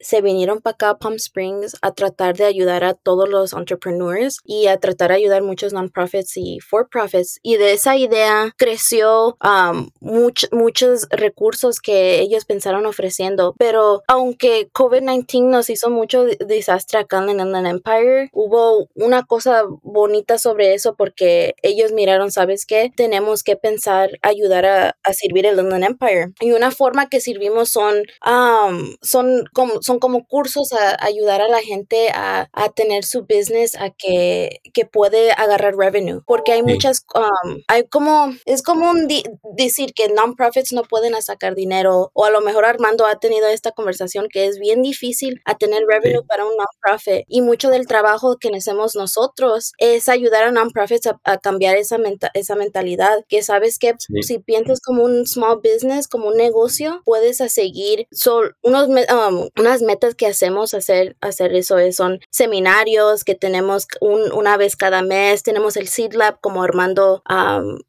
se 0.00 0.20
vinieron 0.20 0.60
para 0.60 0.74
acá 0.74 0.90
a 0.90 0.98
Palm 0.98 1.14
Springs 1.14 1.76
a 1.82 1.92
tratar 1.92 2.36
de 2.36 2.44
ayudar 2.44 2.84
a 2.84 2.94
todos 2.94 3.28
los 3.28 3.52
entrepreneurs 3.52 4.38
y 4.44 4.66
a 4.66 4.78
tratar 4.78 5.10
de 5.10 5.16
ayudar 5.16 5.42
muchos 5.42 5.72
non-profits 5.72 6.36
y 6.36 6.60
for-profits. 6.60 7.40
Y 7.42 7.56
de 7.56 7.72
esa 7.72 7.96
idea 7.96 8.54
creció 8.56 9.36
muchos 10.00 11.08
recursos 11.10 11.80
que 11.80 12.20
ellos 12.20 12.44
pensaron 12.44 12.86
ofreciendo. 12.86 13.54
Pero 13.58 14.02
aunque 14.06 14.70
COVID-19 14.72 15.48
nos 15.48 15.70
hizo 15.70 15.90
mucho 15.90 16.24
desastre 16.24 17.00
acá 17.00 17.18
en 17.18 17.40
el 17.40 17.66
Empire, 17.66 18.30
hubo 18.32 18.88
una 18.94 19.24
cosa 19.24 19.64
bonita 19.82 20.38
sobre 20.38 20.74
eso 20.74 20.94
porque 20.94 21.54
ellos 21.62 21.92
miraron, 21.92 22.30
¿sabes 22.30 22.66
qué? 22.66 22.91
Tenemos 22.96 23.42
que 23.42 23.56
pensar 23.56 24.10
ayudar 24.22 24.66
a, 24.66 24.96
a 25.02 25.12
servir 25.12 25.46
el 25.46 25.58
Inland 25.58 25.84
Empire. 25.84 26.32
Y 26.40 26.52
una 26.52 26.70
forma 26.70 27.08
que 27.08 27.20
servimos 27.20 27.68
son, 27.68 28.02
son, 29.02 29.44
como, 29.52 29.82
son 29.82 29.98
como 29.98 30.26
cursos 30.26 30.72
a, 30.72 31.04
ayudar 31.04 31.40
a 31.40 31.48
la 31.48 31.60
gente 31.60 32.10
a, 32.14 32.48
a, 32.52 32.68
tener 32.70 33.04
su 33.04 33.22
business, 33.22 33.76
a 33.76 33.90
que, 33.90 34.60
que 34.72 34.84
puede 34.84 35.32
agarrar 35.32 35.76
revenue. 35.76 36.22
Porque 36.26 36.52
hay 36.52 36.62
muchas, 36.62 37.04
hay 37.68 37.84
como, 37.88 38.34
es 38.44 38.62
como 38.62 38.90
un 38.90 39.08
decir 39.56 39.92
que 39.94 40.08
non-profits 40.08 40.72
no 40.72 40.82
pueden 40.82 41.20
sacar 41.22 41.54
dinero 41.54 42.10
o 42.14 42.24
a 42.24 42.30
lo 42.30 42.40
mejor 42.40 42.64
Armando 42.64 43.06
ha 43.06 43.18
tenido 43.18 43.48
esta 43.48 43.72
conversación 43.72 44.28
que 44.30 44.46
es 44.46 44.58
bien 44.58 44.82
difícil 44.82 45.40
a 45.44 45.56
tener 45.56 45.82
revenue 45.86 46.24
para 46.26 46.44
un 46.44 46.56
non-profit 46.56 47.24
y 47.28 47.42
mucho 47.42 47.68
del 47.68 47.86
trabajo 47.86 48.38
que 48.38 48.50
hacemos 48.56 48.94
nosotros 48.94 49.72
es 49.78 50.08
ayudar 50.08 50.44
a 50.44 50.52
non-profits 50.52 51.08
a, 51.24 51.38
cambiar 51.38 51.76
esa, 51.76 51.96
esa 52.34 52.54
mentalidad 52.54 52.81
que 53.28 53.42
sabes 53.42 53.78
que 53.78 53.94
si 54.22 54.38
piensas 54.38 54.80
como 54.80 55.04
un 55.04 55.26
small 55.26 55.60
business, 55.62 56.08
como 56.08 56.28
un 56.28 56.36
negocio, 56.36 57.02
puedes 57.04 57.38
seguir 57.38 58.06
son 58.10 58.54
unos, 58.62 58.88
unas 59.58 59.82
metas 59.82 60.14
que 60.14 60.26
hacemos 60.26 60.74
hacer, 60.74 61.16
hacer 61.20 61.54
eso 61.54 61.78
es, 61.78 61.96
son 61.96 62.20
seminarios 62.30 63.24
que 63.24 63.34
tenemos 63.34 63.86
un, 64.00 64.32
una 64.32 64.56
vez 64.56 64.76
cada 64.76 65.02
mes, 65.02 65.42
tenemos 65.42 65.76
el 65.76 65.88
Seed 65.88 66.14
Lab 66.14 66.40
como 66.40 66.62
Armando, 66.62 67.22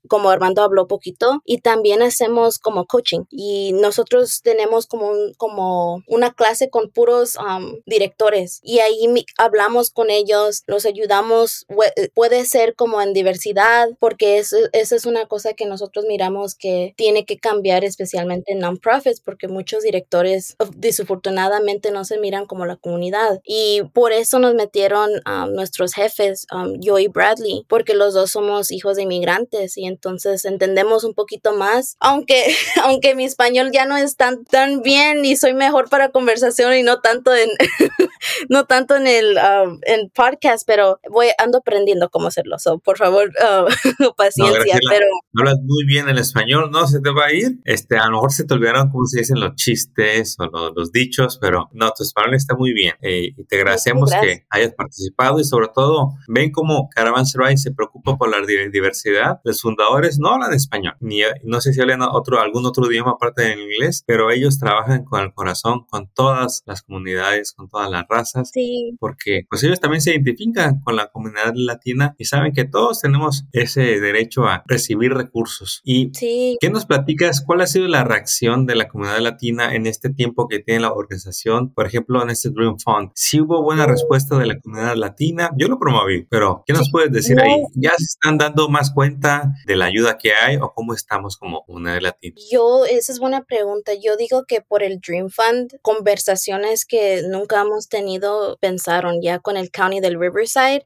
como 0.07 0.29
Armando 0.29 0.63
habló 0.63 0.87
poquito 0.87 1.41
y 1.45 1.59
también 1.59 2.01
hacemos 2.01 2.59
como 2.59 2.85
coaching 2.85 3.23
y 3.29 3.73
nosotros 3.73 4.41
tenemos 4.43 4.87
como, 4.87 5.09
un, 5.09 5.33
como 5.35 6.03
una 6.07 6.33
clase 6.33 6.69
con 6.69 6.89
puros 6.89 7.37
directores 7.85 8.59
y 8.63 8.79
ahí 8.79 9.07
hablamos 9.37 9.91
con 9.91 10.09
ellos, 10.09 10.63
los 10.67 10.85
ayudamos, 10.85 11.65
puede 12.13 12.45
ser 12.45 12.75
como 12.75 13.01
en 13.01 13.13
diversidad 13.13 13.89
porque 13.99 14.37
eso, 14.37 14.57
eso 14.83 14.97
es 14.97 15.05
una 15.05 15.25
cosa 15.27 15.53
que 15.53 15.65
nosotros 15.65 16.03
miramos 16.05 16.55
que 16.55 16.93
tiene 16.97 17.25
que 17.25 17.37
cambiar 17.37 17.85
especialmente 17.85 18.51
en 18.51 18.59
non-profits 18.59 19.21
porque 19.21 19.47
muchos 19.47 19.83
directores 19.83 20.57
desafortunadamente 20.75 21.91
no 21.91 22.03
se 22.03 22.19
miran 22.19 22.45
como 22.45 22.65
la 22.65 22.75
comunidad. 22.75 23.39
Y 23.45 23.83
por 23.93 24.11
eso 24.11 24.39
nos 24.39 24.55
metieron 24.55 25.09
a 25.23 25.47
nuestros 25.47 25.93
jefes, 25.93 26.45
yo 26.79 26.99
y 26.99 27.07
Bradley, 27.07 27.65
porque 27.69 27.93
los 27.93 28.13
dos 28.13 28.31
somos 28.31 28.71
hijos 28.71 28.97
de 28.97 29.03
inmigrantes 29.03 29.77
y 29.77 29.85
entonces 29.85 30.43
entendemos 30.43 31.05
un 31.05 31.13
poquito 31.13 31.53
más, 31.53 31.95
aunque, 32.01 32.43
aunque 32.83 33.15
mi 33.15 33.23
español 33.23 33.71
ya 33.71 33.85
no 33.85 33.95
es 33.95 34.17
tan, 34.17 34.43
tan 34.43 34.81
bien 34.81 35.23
y 35.23 35.37
soy 35.37 35.53
mejor 35.53 35.89
para 35.89 36.09
conversación 36.09 36.75
y 36.75 36.83
no 36.83 36.99
tanto 36.99 37.33
en, 37.33 37.49
no 38.49 38.65
tanto 38.65 38.97
en 38.97 39.07
el 39.07 39.37
en 39.83 40.09
podcast, 40.09 40.63
pero 40.67 40.99
voy, 41.09 41.27
ando 41.37 41.59
aprendiendo 41.59 42.09
cómo 42.09 42.27
hacerlo, 42.27 42.59
so, 42.59 42.79
por 42.79 42.97
favor, 42.97 43.31
paciencia, 44.17 44.72
pero... 44.89 45.05
Hablas 45.35 45.57
muy 45.63 45.85
bien 45.85 46.07
el 46.09 46.19
español, 46.19 46.69
¿no? 46.71 46.85
Se 46.85 47.01
te 47.01 47.09
va 47.09 47.25
a 47.25 47.33
ir, 47.33 47.59
este, 47.65 47.97
a 47.97 48.05
lo 48.05 48.11
mejor 48.11 48.31
se 48.31 48.45
te 48.45 48.53
olvidaron 48.53 48.89
cómo 48.89 49.05
se 49.05 49.19
dicen 49.19 49.39
los 49.39 49.55
chistes 49.55 50.37
o 50.39 50.71
los, 50.75 50.91
dichos, 50.91 51.39
pero 51.41 51.69
no, 51.73 51.89
tu 51.91 52.03
español 52.03 52.35
está 52.35 52.55
muy 52.55 52.71
bien 52.71 52.93
eh, 53.01 53.33
y 53.35 53.43
te 53.45 53.55
agradecemos 53.55 54.11
que 54.11 54.45
hayas 54.49 54.73
participado 54.73 55.39
y 55.39 55.43
sobre 55.43 55.69
todo 55.73 56.13
ven 56.27 56.51
cómo 56.51 56.87
Caravanserai 56.93 57.57
se 57.57 57.71
preocupa 57.71 58.15
por 58.17 58.29
la 58.29 58.45
diversidad. 58.45 59.39
Los 59.43 59.61
fundadores 59.61 60.19
no 60.19 60.29
hablan 60.29 60.53
español, 60.53 60.93
ni 60.99 61.21
no 61.43 61.61
sé 61.61 61.73
si 61.73 61.81
hablan 61.81 62.01
otro, 62.01 62.39
algún 62.39 62.65
otro 62.65 62.89
idioma 62.91 63.11
aparte 63.11 63.43
del 63.43 63.59
inglés, 63.59 64.03
pero 64.05 64.29
ellos 64.29 64.59
trabajan 64.59 65.03
con 65.03 65.21
el 65.21 65.33
corazón, 65.33 65.85
con 65.89 66.09
todas 66.13 66.63
las 66.65 66.83
comunidades, 66.83 67.53
con 67.53 67.69
todas 67.69 67.89
las 67.89 68.05
razas, 68.07 68.51
sí. 68.53 68.95
porque 68.99 69.45
pues 69.49 69.63
ellos 69.63 69.79
también 69.79 70.01
se 70.01 70.11
identifican 70.11 70.79
con 70.81 70.95
la 70.95 71.07
comunidad 71.07 71.53
latina 71.55 72.15
y 72.17 72.25
saben 72.25 72.53
que 72.53 72.65
todos 72.65 73.01
tenemos 73.01 73.45
ese 73.51 73.99
derecho 73.99 74.47
a 74.47 74.62
recibir 74.65 75.13
recursos. 75.13 75.81
¿Y 75.83 76.11
qué 76.11 76.69
nos 76.69 76.85
platicas? 76.85 77.41
¿Cuál 77.41 77.61
ha 77.61 77.67
sido 77.67 77.87
la 77.87 78.03
reacción 78.03 78.65
de 78.65 78.75
la 78.75 78.87
comunidad 78.87 79.19
latina 79.19 79.75
en 79.75 79.87
este 79.87 80.09
tiempo 80.09 80.47
que 80.47 80.59
tiene 80.59 80.81
la 80.81 80.93
organización? 80.93 81.73
Por 81.73 81.85
ejemplo, 81.85 82.21
en 82.21 82.29
este 82.29 82.49
Dream 82.49 82.77
Fund. 82.79 83.11
Si 83.15 83.41
hubo 83.41 83.61
buena 83.63 83.85
respuesta 83.85 84.37
de 84.37 84.47
la 84.47 84.59
comunidad 84.59 84.95
latina, 84.95 85.51
yo 85.57 85.67
lo 85.67 85.79
promoví, 85.79 86.25
pero 86.29 86.63
¿qué 86.65 86.73
nos 86.73 86.89
puedes 86.91 87.11
decir 87.11 87.39
ahí? 87.39 87.63
¿Ya 87.73 87.91
se 87.97 88.05
están 88.05 88.37
dando 88.37 88.69
más 88.69 88.91
cuenta 88.93 89.53
de 89.65 89.75
la 89.75 89.85
ayuda 89.85 90.17
que 90.17 90.33
hay 90.33 90.57
o 90.57 90.73
cómo 90.73 90.93
estamos 90.93 91.37
como 91.37 91.63
comunidad 91.65 92.01
latina? 92.01 92.35
Yo, 92.51 92.85
esa 92.85 93.11
es 93.11 93.19
buena 93.19 93.43
pregunta. 93.43 93.93
Yo 93.93 94.17
digo 94.17 94.43
que 94.47 94.61
por 94.61 94.83
el 94.83 94.99
Dream 94.99 95.29
Fund, 95.29 95.77
conversaciones 95.81 96.85
que 96.85 97.21
nunca 97.29 97.61
hemos 97.61 97.89
tenido, 97.89 98.57
pensaron 98.59 99.21
ya 99.21 99.39
con 99.39 99.57
el 99.57 99.71
County 99.71 99.99
del 99.99 100.19
Riverside. 100.19 100.83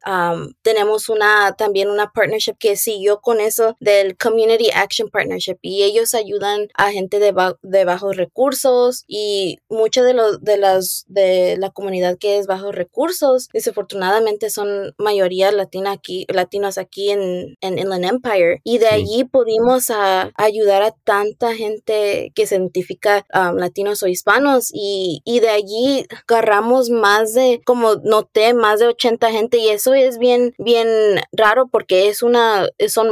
tenemos 0.62 1.10
una, 1.10 1.54
también 1.58 1.90
una 1.90 2.12
partnership 2.12 2.56
que 2.60 2.76
siguió 2.76 3.20
con 3.22 3.40
eso 3.40 3.67
del 3.80 4.18
Community 4.18 4.70
Action 4.74 5.10
Partnership 5.10 5.58
y 5.62 5.84
ellos 5.84 6.14
ayudan 6.14 6.68
a 6.76 6.92
gente 6.92 7.20
de, 7.20 7.34
de 7.62 7.86
bajos 7.86 8.16
recursos 8.16 9.04
y 9.08 9.60
muchas 9.70 10.06
de 10.06 10.14
los 10.14 10.42
de 10.42 10.58
las 10.58 11.06
de 11.08 11.58
la 11.58 11.70
comunidad 11.70 12.18
que 12.18 12.38
es 12.38 12.48
bajos 12.48 12.76
recursos 12.76 13.50
desafortunadamente 13.54 14.50
son 14.50 14.94
mayoría 14.98 15.52
latina 15.52 15.92
aquí 15.92 16.26
latinos 16.30 16.78
aquí 16.78 17.10
en, 17.10 17.58
en 17.62 17.80
Inland 17.80 18.06
Empire. 18.06 18.62
Y 18.64 18.78
de 18.78 18.88
allí 18.88 19.24
pudimos 19.24 19.92
ayudar 20.36 20.84
a 20.84 20.92
tanta 20.92 21.56
gente 21.56 22.32
que 22.36 22.48
se 22.48 22.56
identifica 22.56 23.26
um, 23.34 23.58
latinos 23.58 24.04
o 24.04 24.08
hispanos 24.08 24.70
y, 24.74 25.22
y 25.26 25.40
de 25.40 25.50
allí 25.50 26.06
agarramos 26.28 26.90
más 26.90 27.34
de 27.34 27.62
como 27.66 27.96
noté 27.96 28.54
más 28.54 28.80
de 28.80 28.88
80 28.88 29.32
gente 29.32 29.58
y 29.58 29.70
eso 29.70 29.94
es 29.94 30.18
bien 30.18 30.54
bien 30.58 30.88
raro 31.32 31.68
porque 31.68 32.10
es 32.10 32.24
una 32.24 32.68
son 32.88 33.12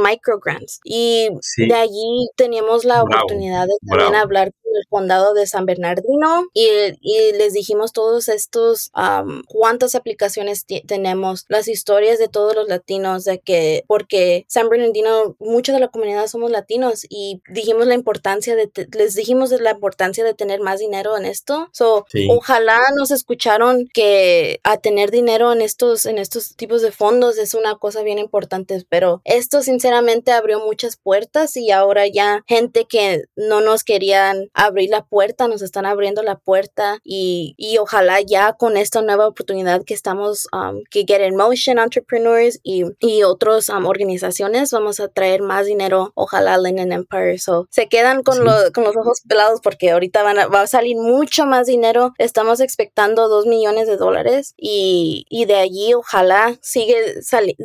y 0.84 1.28
de 1.56 1.74
allí 1.74 2.28
teníamos 2.36 2.84
la 2.84 3.02
oportunidad 3.02 3.66
de 3.66 3.74
también 3.88 4.14
hablar 4.14 4.52
el 4.76 4.86
condado 4.88 5.34
de 5.34 5.46
San 5.46 5.66
Bernardino 5.66 6.46
y, 6.52 6.66
y 7.00 7.32
les 7.32 7.52
dijimos 7.52 7.92
todos 7.92 8.28
estos, 8.28 8.90
cuántas 9.48 9.94
aplicaciones 9.94 10.66
tenemos, 10.86 11.44
las 11.48 11.68
historias 11.68 12.18
de 12.18 12.28
todos 12.28 12.54
los 12.54 12.68
latinos, 12.68 13.24
de 13.24 13.38
que, 13.38 13.84
porque 13.86 14.44
San 14.48 14.68
Bernardino, 14.68 15.36
mucha 15.38 15.72
de 15.72 15.80
la 15.80 15.88
comunidad 15.88 16.26
somos 16.26 16.50
latinos 16.50 17.06
y 17.08 17.40
dijimos 17.48 17.86
la 17.86 17.94
importancia 17.94 18.56
de, 18.56 18.70
les 18.92 19.14
dijimos 19.14 19.50
de 19.50 19.60
la 19.60 19.72
importancia 19.72 20.24
de 20.24 20.34
tener 20.34 20.60
más 20.60 20.80
dinero 20.80 21.16
en 21.16 21.24
esto. 21.24 21.68
So, 21.72 22.06
ojalá 22.30 22.80
nos 22.96 23.10
escucharon 23.10 23.88
que 23.92 24.60
a 24.64 24.78
tener 24.78 25.10
dinero 25.10 25.52
en 25.52 25.60
estos, 25.60 26.06
en 26.06 26.18
estos 26.18 26.56
tipos 26.56 26.82
de 26.82 26.92
fondos 26.92 27.38
es 27.38 27.54
una 27.54 27.76
cosa 27.76 28.02
bien 28.02 28.18
importante, 28.18 28.84
pero 28.88 29.20
esto 29.24 29.62
sinceramente 29.62 30.32
abrió 30.32 30.60
muchas 30.60 30.96
puertas 30.96 31.56
y 31.56 31.70
ahora 31.70 32.06
ya 32.06 32.44
gente 32.46 32.84
que 32.84 33.24
no 33.36 33.60
nos 33.60 33.84
querían 33.84 34.50
abrir 34.66 34.90
la 34.90 35.04
puerta, 35.04 35.48
nos 35.48 35.62
están 35.62 35.86
abriendo 35.86 36.22
la 36.22 36.36
puerta 36.36 36.98
y, 37.04 37.54
y 37.56 37.78
ojalá 37.78 38.20
ya 38.20 38.52
con 38.52 38.76
esta 38.76 39.02
nueva 39.02 39.26
oportunidad 39.26 39.84
que 39.84 39.94
estamos, 39.94 40.48
um, 40.52 40.82
que 40.90 41.04
Get 41.06 41.26
in 41.26 41.36
Motion 41.36 41.78
Entrepreneurs 41.78 42.60
y, 42.62 42.84
y 43.00 43.22
otras 43.22 43.68
um, 43.68 43.86
organizaciones, 43.86 44.70
vamos 44.70 45.00
a 45.00 45.08
traer 45.08 45.42
más 45.42 45.66
dinero, 45.66 46.12
ojalá 46.14 46.58
Linen 46.58 46.92
Empire. 46.92 47.38
So, 47.38 47.66
se 47.70 47.88
quedan 47.88 48.22
con, 48.22 48.38
con 48.72 48.84
los 48.84 48.96
ojos 48.96 49.22
pelados 49.28 49.60
porque 49.62 49.90
ahorita 49.90 50.22
van 50.22 50.38
a, 50.38 50.46
va 50.46 50.62
a 50.62 50.66
salir 50.66 50.96
mucho 50.96 51.46
más 51.46 51.66
dinero. 51.66 52.12
Estamos 52.18 52.60
expectando 52.60 53.28
dos 53.28 53.46
millones 53.46 53.86
de 53.86 53.96
dólares 53.96 54.54
y, 54.56 55.26
y 55.28 55.44
de 55.46 55.56
allí 55.56 55.94
ojalá 55.94 56.56
sigue, 56.60 56.96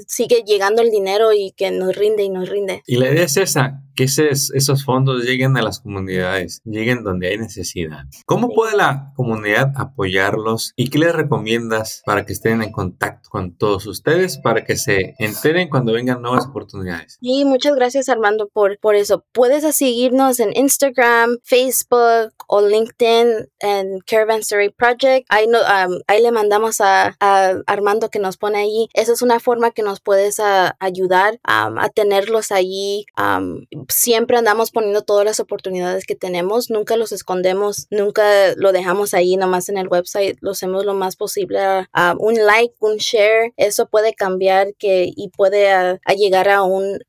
sigue 0.08 0.44
llegando 0.46 0.82
el 0.82 0.92
dinero 0.92 1.34
y 1.34 1.52
que 1.52 1.72
nos 1.72 1.96
rinde 1.96 2.24
y 2.24 2.30
nos 2.30 2.50
rinde. 2.50 2.84
Y 2.86 2.98
la 2.98 3.12
idea 3.12 3.24
es 3.24 3.38
esa, 3.38 3.82
que 3.96 4.04
esos 4.06 4.86
fondos 4.86 5.24
lleguen 5.24 5.58
a 5.58 5.62
las 5.62 5.80
comunidades, 5.80 6.62
lleguen 6.66 7.04
donde 7.04 7.30
hay 7.30 7.38
necesidad. 7.38 8.06
¿Cómo 8.26 8.50
puede 8.50 8.76
la 8.76 9.12
comunidad 9.16 9.74
apoyarlos 9.76 10.74
y 10.76 10.90
qué 10.90 11.00
les 11.00 11.14
recomiendas 11.14 12.02
para 12.06 12.26
que 12.26 12.34
estén 12.34 12.62
en 12.62 12.72
contacto 12.72 13.30
con 13.30 13.58
todos 13.58 13.86
ustedes, 13.88 14.38
para 14.38 14.64
que 14.64 14.78
se 14.78 15.16
enteren 15.20 15.70
cuando 15.70 15.94
vengan 15.94 16.22
nuevas 16.22 16.48
oportunidades? 16.48 17.18
Y 17.22 17.46
muchas 17.46 17.76
gracias 17.76 18.10
Armando 18.10 18.50
por, 18.50 18.78
por 18.80 18.96
eso. 18.96 19.26
Puedes 19.32 19.64
seguirnos 19.76 20.40
en 20.40 20.56
Instagram, 20.56 21.38
Facebook 21.44 22.34
o 22.48 22.62
LinkedIn 22.62 23.50
en 23.60 24.00
Caravanserai 24.06 24.70
Project. 24.70 25.26
Ahí, 25.30 25.48
no, 25.48 25.60
ahí 26.08 26.22
le 26.22 26.32
mandamos 26.32 26.82
a, 26.82 27.16
Armando 27.68 28.10
que 28.10 28.20
nos 28.20 28.38
pone 28.38 28.60
ahí. 28.60 28.88
Esa 28.94 29.14
es 29.14 29.22
una 29.22 29.40
forma 29.40 29.72
que 29.72 29.84
nos 29.84 30.02
puedes 30.02 30.40
ayudar 30.80 31.40
a 31.44 31.90
tenerlos 31.94 32.52
allí 32.52 33.06
siempre 33.90 34.38
andamos 34.38 34.72
poniendo 34.72 35.02
todas 35.02 35.26
las 35.26 35.40
oportunidades 35.40 36.06
que 36.06 36.16
tenemos, 36.16 36.70
nunca 36.70 36.98
los 36.98 37.12
escondemos, 37.12 37.88
nunca 37.90 38.54
lo 38.56 38.72
dejamos 38.72 39.14
ahí 39.14 39.38
nomás 39.38 39.70
en 39.70 39.78
el 39.78 39.88
website, 39.88 40.38
lo 40.42 40.52
hacemos 40.52 40.86
lo 40.86 40.94
más 40.94 41.16
posible. 41.16 41.60
a 41.60 42.16
un 42.18 42.36
like, 42.46 42.74
un 42.80 42.98
share, 42.98 43.54
eso 43.58 43.88
puede 43.88 44.14
cambiar 44.14 44.74
que, 44.76 45.12
y 45.16 45.30
puede 45.30 46.00
llegar 46.16 46.50
a 46.50 46.64
un, 46.64 47.00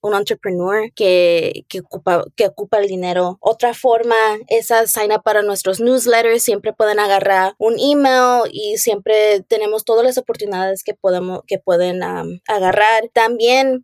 un 0.00 0.14
entrepreneur 0.14 0.90
que, 0.94 1.64
que, 1.68 1.80
ocupa, 1.80 2.24
que 2.36 2.46
ocupa 2.46 2.78
el 2.78 2.88
dinero. 2.88 3.38
Otra 3.40 3.74
forma 3.74 4.14
es 4.48 4.68
sign 4.86 5.12
up 5.12 5.22
para 5.22 5.42
nuestros 5.42 5.80
newsletters, 5.80 6.42
siempre 6.42 6.72
pueden 6.72 6.98
agarrar 6.98 7.54
un 7.58 7.76
email 7.78 8.50
y 8.50 8.78
siempre 8.78 9.42
tenemos 9.42 9.84
todas 9.84 10.04
las 10.04 10.18
oportunidades 10.18 10.82
que 10.82 10.94
podemos, 10.94 11.42
que 11.46 11.58
pueden 11.58 12.02
agarrar. 12.02 13.10
También 13.12 13.82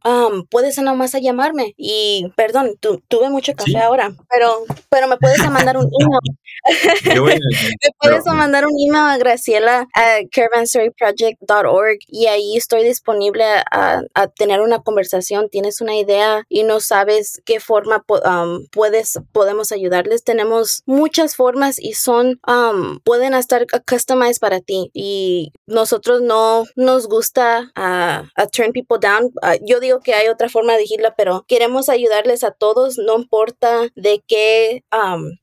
puedes 0.50 0.78
nomás 0.78 1.14
a 1.14 1.18
llamarme 1.18 1.75
y 1.76 2.29
perdón, 2.37 2.76
tuve 2.80 3.30
mucho 3.30 3.52
café 3.54 3.78
ahora, 3.78 4.12
pero, 4.28 4.64
pero 4.88 5.08
me 5.08 5.16
puedes 5.16 5.38
mandar 5.50 5.76
un 5.76 5.88
email. 6.00 6.40
me 7.25 7.90
puedes 8.00 8.25
mandar 8.26 8.66
un 8.66 8.75
email 8.78 9.10
a 9.10 9.18
Graciela 9.18 9.87
a 9.94 10.18
caravanstoryproject.org 10.30 11.99
y 12.06 12.26
ahí 12.26 12.56
estoy 12.56 12.84
disponible 12.84 13.44
a, 13.70 14.02
tener 14.37 14.60
una 14.60 14.80
conversación. 14.80 15.49
Tienes 15.49 15.80
una 15.80 15.96
idea 15.96 16.44
y 16.49 16.62
no 16.62 16.80
sabes 16.80 17.40
qué 17.44 17.60
forma 17.60 18.04
um, 18.08 18.66
puedes, 18.70 19.18
podemos 19.32 19.72
ayudarles. 19.72 20.25
Tenemos 20.25 20.82
muchas 20.87 21.37
formas 21.37 21.78
y 21.78 21.94
son, 21.94 22.40
um, 22.46 23.00
pueden 23.00 23.34
estar 23.34 23.66
customized 23.88 24.40
para 24.40 24.60
ti 24.60 24.90
y 24.92 25.52
nosotros 25.66 26.20
no 26.22 26.64
nos 26.76 27.08
gusta 27.08 27.70
a 27.75 28.25
turn 28.52 28.72
people 28.72 28.99
down. 29.00 29.30
yo 29.62 29.80
digo 29.80 30.00
que 30.00 30.14
hay 30.14 30.28
otra 30.28 30.49
forma 30.49 30.75
de 30.75 30.80
decirlo, 30.80 31.12
pero 31.16 31.44
queremos 31.49 31.88
ayudar 31.88 32.19
a 32.42 32.50
todos, 32.50 32.98
no 32.98 33.18
importa 33.18 33.88
de 33.94 34.22
qué, 34.26 34.84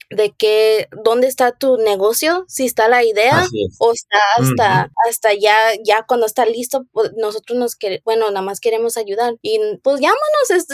de 0.09 0.33
qué, 0.37 0.87
dónde 1.03 1.27
está 1.27 1.51
tu 1.51 1.77
negocio, 1.77 2.45
si 2.47 2.65
está 2.65 2.87
la 2.87 3.03
idea 3.03 3.45
o 3.79 3.91
está 3.91 4.17
hasta, 4.37 4.91
hasta 5.07 5.33
ya, 5.33 5.55
ya 5.83 6.03
cuando 6.03 6.25
está 6.25 6.45
listo, 6.45 6.85
pues, 6.91 7.11
nosotros 7.17 7.57
nos 7.57 7.75
queremos, 7.75 8.03
bueno, 8.05 8.27
nada 8.29 8.41
más 8.41 8.59
queremos 8.59 8.97
ayudar 8.97 9.35
y 9.41 9.59
pues 9.83 9.99
llámanos, 9.99 10.49
es 10.49 10.67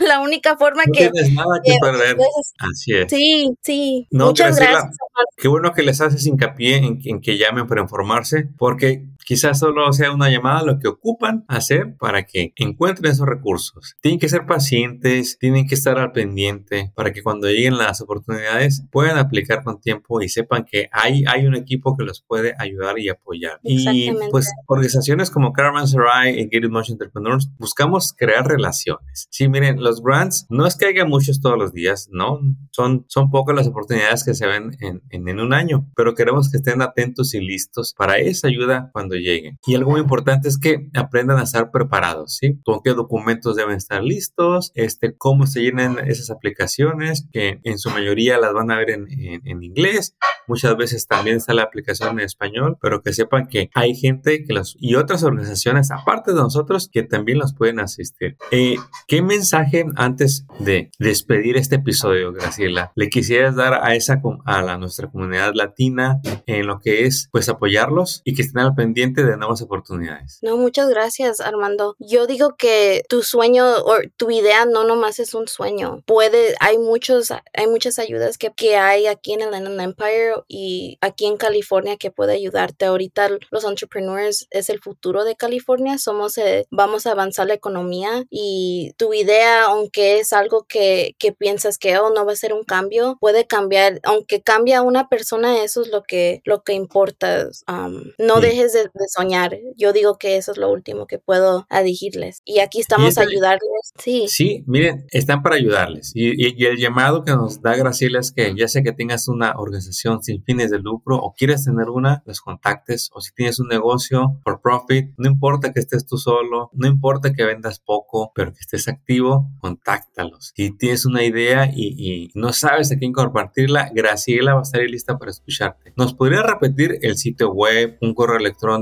la, 0.00 0.20
única 0.20 0.56
forma 0.56 0.84
no 0.86 0.92
que... 0.92 1.10
Tienes 1.10 1.32
nada 1.32 1.60
que 1.64 1.76
perder. 1.80 2.16
Así 2.58 2.94
es. 2.94 3.10
Sí, 3.10 3.54
sí. 3.62 4.06
Muchas 4.10 4.56
gracias. 4.56 4.96
qué 5.36 5.48
bueno 5.48 5.72
que 5.72 5.82
les 5.82 6.00
haces 6.00 6.26
hincapié 6.26 6.76
en, 6.76 7.00
en 7.04 7.20
que 7.20 7.38
llamen 7.38 7.66
para 7.66 7.82
informarse, 7.82 8.48
porque 8.56 9.04
Quizás 9.28 9.58
solo 9.58 9.92
sea 9.92 10.10
una 10.10 10.30
llamada 10.30 10.62
lo 10.62 10.78
que 10.78 10.88
ocupan 10.88 11.44
hacer 11.48 11.94
para 11.98 12.22
que 12.22 12.54
encuentren 12.56 13.12
esos 13.12 13.26
recursos. 13.26 13.94
Tienen 14.00 14.18
que 14.18 14.30
ser 14.30 14.46
pacientes, 14.46 15.07
tienen 15.38 15.66
que 15.66 15.74
estar 15.74 15.98
al 15.98 16.12
pendiente 16.12 16.92
para 16.94 17.12
que 17.12 17.22
cuando 17.22 17.48
lleguen 17.48 17.78
las 17.78 18.00
oportunidades 18.00 18.84
puedan 18.90 19.18
aplicar 19.18 19.62
con 19.62 19.80
tiempo 19.80 20.20
y 20.20 20.28
sepan 20.28 20.64
que 20.64 20.88
hay, 20.92 21.24
hay 21.26 21.46
un 21.46 21.54
equipo 21.54 21.96
que 21.96 22.04
los 22.04 22.22
puede 22.22 22.54
ayudar 22.58 22.98
y 22.98 23.08
apoyar. 23.08 23.60
Y 23.62 24.10
pues 24.30 24.50
organizaciones 24.66 25.30
como 25.30 25.52
Caravanserai 25.52 26.40
y 26.40 26.48
Get 26.50 26.68
Motion 26.68 26.94
Entrepreneurs 26.94 27.50
buscamos 27.58 28.12
crear 28.16 28.46
relaciones. 28.46 29.28
Sí, 29.30 29.48
miren, 29.48 29.82
los 29.82 30.02
grants 30.02 30.46
no 30.48 30.66
es 30.66 30.76
que 30.76 30.86
haya 30.86 31.04
muchos 31.04 31.40
todos 31.40 31.58
los 31.58 31.72
días, 31.72 32.08
¿no? 32.10 32.40
Son, 32.70 33.04
son 33.08 33.30
pocas 33.30 33.54
las 33.54 33.66
oportunidades 33.66 34.24
que 34.24 34.34
se 34.34 34.46
ven 34.46 34.76
en, 34.80 35.02
en, 35.10 35.28
en 35.28 35.40
un 35.40 35.52
año, 35.52 35.90
pero 35.96 36.14
queremos 36.14 36.50
que 36.50 36.58
estén 36.58 36.82
atentos 36.82 37.34
y 37.34 37.40
listos 37.40 37.94
para 37.96 38.18
esa 38.18 38.48
ayuda 38.48 38.90
cuando 38.92 39.14
lleguen. 39.16 39.58
Y 39.66 39.74
algo 39.74 39.92
muy 39.92 40.00
importante 40.00 40.48
es 40.48 40.58
que 40.58 40.88
aprendan 40.94 41.38
a 41.38 41.44
estar 41.44 41.70
preparados, 41.70 42.36
¿sí? 42.36 42.60
Con 42.64 42.80
qué 42.82 42.94
documentos 42.94 43.56
deben 43.56 43.76
estar 43.76 44.02
listos, 44.02 44.72
este, 44.74 44.97
cómo 45.16 45.46
se 45.46 45.62
llenan 45.62 45.98
esas 46.06 46.30
aplicaciones, 46.30 47.26
que 47.32 47.60
en 47.64 47.78
su 47.78 47.90
mayoría 47.90 48.38
las 48.38 48.52
van 48.52 48.70
a 48.70 48.76
ver 48.76 48.90
en, 48.90 49.06
en, 49.08 49.62
inglés. 49.62 50.16
Muchas 50.46 50.76
veces 50.76 51.06
también 51.06 51.36
está 51.36 51.54
la 51.54 51.62
aplicación 51.62 52.18
en 52.18 52.24
español, 52.24 52.78
pero 52.80 53.02
que 53.02 53.12
sepan 53.12 53.48
que 53.48 53.70
hay 53.74 53.94
gente 53.94 54.44
que 54.44 54.52
los, 54.52 54.76
y 54.78 54.94
otras 54.94 55.22
organizaciones, 55.24 55.90
aparte 55.90 56.32
de 56.32 56.38
nosotros, 56.38 56.88
que 56.92 57.02
también 57.02 57.38
los 57.38 57.54
pueden 57.54 57.80
asistir. 57.80 58.36
Eh, 58.50 58.76
¿Qué 59.06 59.22
mensaje 59.22 59.84
antes 59.96 60.46
de 60.58 60.90
despedir 60.98 61.56
este 61.56 61.76
episodio, 61.76 62.32
Graciela, 62.32 62.92
le 62.94 63.08
quisieras 63.08 63.56
dar 63.56 63.74
a 63.74 63.94
esa, 63.94 64.20
a 64.44 64.62
la, 64.62 64.78
nuestra 64.78 65.10
comunidad 65.10 65.52
latina 65.54 66.20
en 66.46 66.66
lo 66.66 66.80
que 66.80 67.06
es, 67.06 67.28
pues, 67.32 67.48
apoyarlos 67.48 68.22
y 68.24 68.34
que 68.34 68.42
estén 68.42 68.62
al 68.62 68.74
pendiente 68.74 69.24
de 69.24 69.36
nuevas 69.36 69.62
oportunidades. 69.62 70.38
No, 70.42 70.56
muchas 70.56 70.88
gracias, 70.88 71.40
Armando. 71.40 71.96
Yo 71.98 72.26
digo 72.26 72.56
que 72.56 73.02
tu 73.08 73.22
sueño 73.22 73.64
o 73.66 73.96
tu 74.16 74.30
idea 74.30 74.64
no 74.64 74.84
nomás 74.88 75.20
es 75.20 75.34
un 75.34 75.46
sueño. 75.46 76.02
Puede, 76.06 76.54
hay 76.60 76.78
muchos, 76.78 77.30
hay 77.30 77.66
muchas 77.68 77.98
ayudas 77.98 78.38
que, 78.38 78.50
que 78.52 78.76
hay 78.76 79.06
aquí 79.06 79.34
en 79.34 79.42
el 79.42 79.54
Inland 79.54 79.80
Empire 79.80 80.34
y 80.48 80.98
aquí 81.00 81.26
en 81.26 81.36
California 81.36 81.96
que 81.96 82.10
puede 82.10 82.32
ayudarte. 82.32 82.86
Ahorita 82.86 83.28
los 83.50 83.64
entrepreneurs 83.64 84.46
es 84.50 84.70
el 84.70 84.80
futuro 84.80 85.24
de 85.24 85.36
California. 85.36 85.98
Somos, 85.98 86.38
eh, 86.38 86.66
vamos 86.70 87.06
a 87.06 87.12
avanzar 87.12 87.46
la 87.46 87.54
economía 87.54 88.24
y 88.30 88.92
tu 88.96 89.14
idea, 89.14 89.64
aunque 89.64 90.18
es 90.18 90.32
algo 90.32 90.64
que, 90.64 91.14
que 91.18 91.32
piensas 91.32 91.78
que 91.78 91.98
oh, 91.98 92.10
no 92.10 92.24
va 92.24 92.32
a 92.32 92.36
ser 92.36 92.52
un 92.52 92.64
cambio, 92.64 93.18
puede 93.20 93.46
cambiar. 93.46 94.00
Aunque 94.02 94.42
cambia 94.42 94.82
una 94.82 95.08
persona, 95.08 95.62
eso 95.62 95.82
es 95.82 95.88
lo 95.88 96.02
que, 96.02 96.40
lo 96.44 96.62
que 96.62 96.72
importa. 96.72 97.48
Um, 97.68 98.12
no 98.18 98.40
dejes 98.40 98.72
de, 98.72 98.84
de 98.84 99.08
soñar. 99.08 99.58
Yo 99.76 99.92
digo 99.92 100.16
que 100.18 100.36
eso 100.36 100.52
es 100.52 100.58
lo 100.58 100.70
último 100.70 101.06
que 101.06 101.18
puedo 101.18 101.66
dirigirles. 101.70 102.42
Y 102.44 102.60
aquí 102.60 102.80
estamos 102.80 103.18
a 103.18 103.22
ayudarles. 103.22 103.92
Sí. 103.98 104.26
Sí, 104.28 104.64
miren, 104.78 105.06
están 105.10 105.42
para 105.42 105.56
ayudarles. 105.56 106.12
Y, 106.14 106.64
el 106.66 106.76
llamado 106.76 107.24
que 107.24 107.32
nos 107.32 107.62
da 107.62 107.76
Graciela 107.76 108.20
es 108.20 108.32
que 108.32 108.54
ya 108.56 108.68
sea 108.68 108.82
que 108.82 108.92
tengas 108.92 109.28
una 109.28 109.52
organización 109.56 110.22
sin 110.22 110.42
fines 110.42 110.70
de 110.70 110.78
lucro 110.78 111.16
o 111.16 111.34
quieres 111.34 111.64
tener 111.64 111.88
una, 111.88 112.22
los 112.26 112.40
contactes. 112.40 113.10
O 113.14 113.20
si 113.20 113.32
tienes 113.32 113.58
un 113.60 113.68
negocio 113.68 114.38
por 114.44 114.60
profit, 114.60 115.12
no 115.16 115.28
importa 115.28 115.72
que 115.72 115.80
estés 115.80 116.06
tú 116.06 116.16
solo, 116.16 116.70
no 116.72 116.86
importa 116.86 117.32
que 117.32 117.44
vendas 117.44 117.80
poco, 117.80 118.32
pero 118.34 118.52
que 118.52 118.60
estés 118.60 118.88
activo, 118.88 119.50
contáctalos. 119.60 120.52
Si 120.54 120.76
tienes 120.76 121.06
una 121.06 121.24
idea 121.24 121.70
y, 121.72 122.30
no 122.34 122.52
sabes 122.52 122.92
a 122.92 122.96
quién 122.96 123.12
compartirla, 123.12 123.90
Graciela 123.94 124.54
va 124.54 124.60
a 124.60 124.62
estar 124.62 124.80
lista 124.82 125.18
para 125.18 125.30
escucharte. 125.30 125.92
¿Nos 125.96 126.14
podría 126.14 126.42
repetir 126.42 126.98
el 127.02 127.16
sitio 127.16 127.52
web, 127.52 127.98
un 128.00 128.14
correo 128.14 128.38
electrónico? 128.38 128.78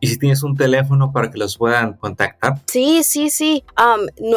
y 0.00 0.06
si 0.06 0.18
tienes 0.18 0.42
un 0.42 0.56
teléfono 0.56 1.12
para 1.12 1.30
que 1.30 1.38
los 1.38 1.56
puedan 1.56 1.94
contactar. 1.94 2.54
Sí, 2.66 3.02
sí, 3.02 3.30
sí. 3.30 3.64